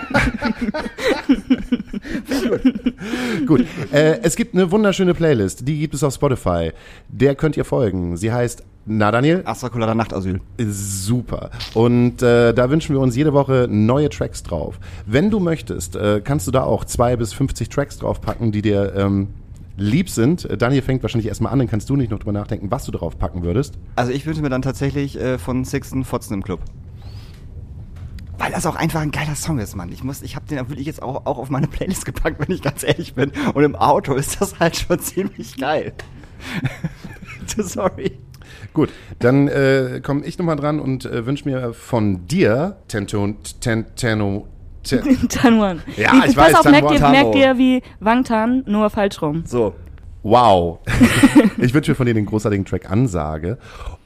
[3.46, 3.66] Gut.
[3.92, 6.72] Äh, es gibt eine wunderschöne Playlist, die gibt es auf Spotify.
[7.08, 8.16] Der könnt ihr folgen.
[8.16, 10.40] Sie heißt Na Daniel, Astrakulada Nachtasyl.
[10.58, 11.50] super.
[11.74, 14.80] Und äh, da wünschen wir uns jede Woche neue Tracks drauf.
[15.04, 18.94] Wenn du möchtest, äh, kannst du da auch zwei bis 50 Tracks draufpacken, die dir
[18.96, 19.28] ähm,
[19.76, 20.46] lieb sind.
[20.46, 22.92] Äh, Daniel fängt wahrscheinlich erstmal an, dann kannst du nicht noch drüber nachdenken, was du
[22.92, 23.78] draufpacken würdest.
[23.96, 26.60] Also ich wünsche mir dann tatsächlich äh, von Sixten Fotzen im Club.
[28.38, 29.92] Weil das auch einfach ein geiler Song ist, Mann.
[29.92, 32.62] Ich muss, ich habe den wirklich jetzt auch, auch auf meine Playlist gepackt, wenn ich
[32.62, 33.32] ganz ehrlich bin.
[33.52, 35.92] Und im Auto ist das halt schon ziemlich geil.
[37.58, 38.18] Sorry.
[38.74, 43.86] Gut, dann äh, komme ich nochmal dran und äh, wünsche mir von dir, Tento, ten,
[43.96, 44.46] Teno,
[44.82, 45.82] ten, Tanwan.
[45.96, 47.10] Ja, ich Pass weiß, auf, ihr, Tano.
[47.10, 49.42] merkt ihr wie Wangtan, nur falsch rum.
[49.46, 49.74] So.
[50.24, 50.80] Wow.
[51.58, 53.56] ich wünsche mir von dir den großartigen Track Ansage.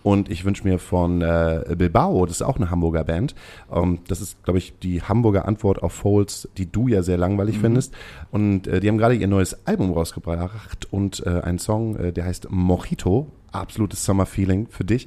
[0.02, 3.34] Und ich wünsche mir von äh, Bilbao, das ist auch eine Hamburger Band.
[3.72, 7.58] Ähm, das ist, glaube ich, die Hamburger Antwort auf Folds, die du ja sehr langweilig
[7.58, 7.94] findest.
[8.30, 12.24] Und äh, die haben gerade ihr neues Album rausgebracht und äh, einen Song, äh, der
[12.24, 13.28] heißt Mojito.
[13.52, 15.06] Absolutes Summer-Feeling für dich.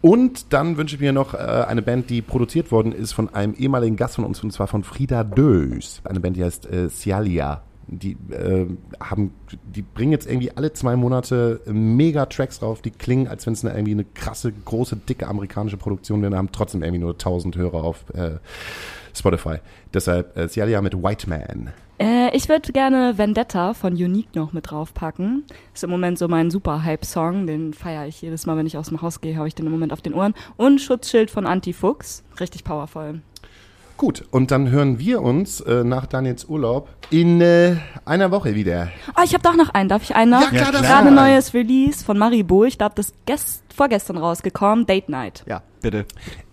[0.00, 3.54] Und dann wünsche ich mir noch äh, eine Band, die produziert worden ist von einem
[3.54, 6.00] ehemaligen Gast von uns, und zwar von Frieda Dös.
[6.04, 8.66] Eine Band, die heißt äh, Cialia die äh,
[9.00, 9.32] haben,
[9.64, 13.62] die bringen jetzt irgendwie alle zwei Monate mega Tracks drauf, die klingen, als wenn es
[13.62, 18.04] irgendwie eine krasse, große, dicke amerikanische Produktion wäre, haben trotzdem irgendwie nur 1000 Hörer auf
[18.14, 18.38] äh,
[19.14, 19.58] Spotify.
[19.94, 21.72] Deshalb äh, Cialia mit White Man.
[21.98, 25.44] Äh, ich würde gerne Vendetta von Unique noch mit draufpacken.
[25.74, 27.46] Ist im Moment so mein super Hype-Song.
[27.46, 29.72] Den feiere ich jedes Mal, wenn ich aus dem Haus gehe, habe ich den im
[29.72, 30.34] Moment auf den Ohren.
[30.56, 32.22] Und Schutzschild von Anti-Fuchs.
[32.38, 33.20] Richtig powervoll.
[33.96, 38.90] Gut, und dann hören wir uns äh, nach Daniels Urlaub in äh, einer Woche wieder.
[39.16, 39.88] Oh, ich habe doch noch einen.
[39.88, 40.52] Darf ich einen noch?
[40.52, 42.64] Ja, klar, du Gerade neues Release von Maribo.
[42.64, 44.84] Ich glaube, das gest vorgestern rausgekommen.
[44.84, 45.44] Date Night.
[45.46, 46.04] Ja, bitte.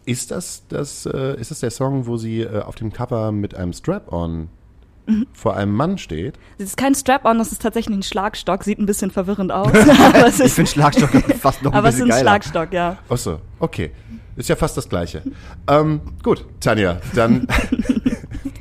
[0.05, 3.55] Ist das, das, äh, ist das der Song, wo sie äh, auf dem Cover mit
[3.55, 4.47] einem Strap-on
[5.05, 5.27] Mhm.
[5.33, 6.35] vor einem Mann steht?
[6.57, 8.63] Das ist kein Strap-on, das ist tatsächlich ein Schlagstock.
[8.63, 9.67] Sieht ein bisschen verwirrend aus.
[10.13, 12.41] aber es Ich ist, finde Schlagstock fast noch ein aber es ist bisschen ein geiler.
[12.41, 12.97] Schlagstock, ja.
[13.09, 13.91] Ach so, okay.
[14.35, 15.21] Ist ja fast das Gleiche.
[15.67, 17.47] ähm, gut, Tanja, dann,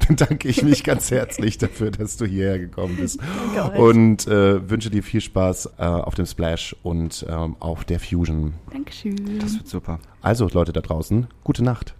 [0.06, 3.18] dann danke ich mich ganz herzlich dafür, dass du hierher gekommen bist.
[3.54, 3.78] Danke.
[3.80, 8.52] Und äh, wünsche dir viel Spaß äh, auf dem Splash und ähm, auf der Fusion.
[8.70, 9.38] Dankeschön.
[9.40, 9.98] Das wird super.
[10.20, 11.94] Also, Leute da draußen, gute Nacht.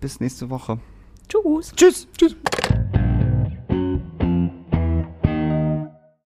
[0.00, 0.78] Bis nächste Woche.
[1.28, 1.72] Tschüss.
[1.74, 2.06] Tschüss.
[2.16, 2.36] Tschüss.
[3.70, 4.09] Thank you.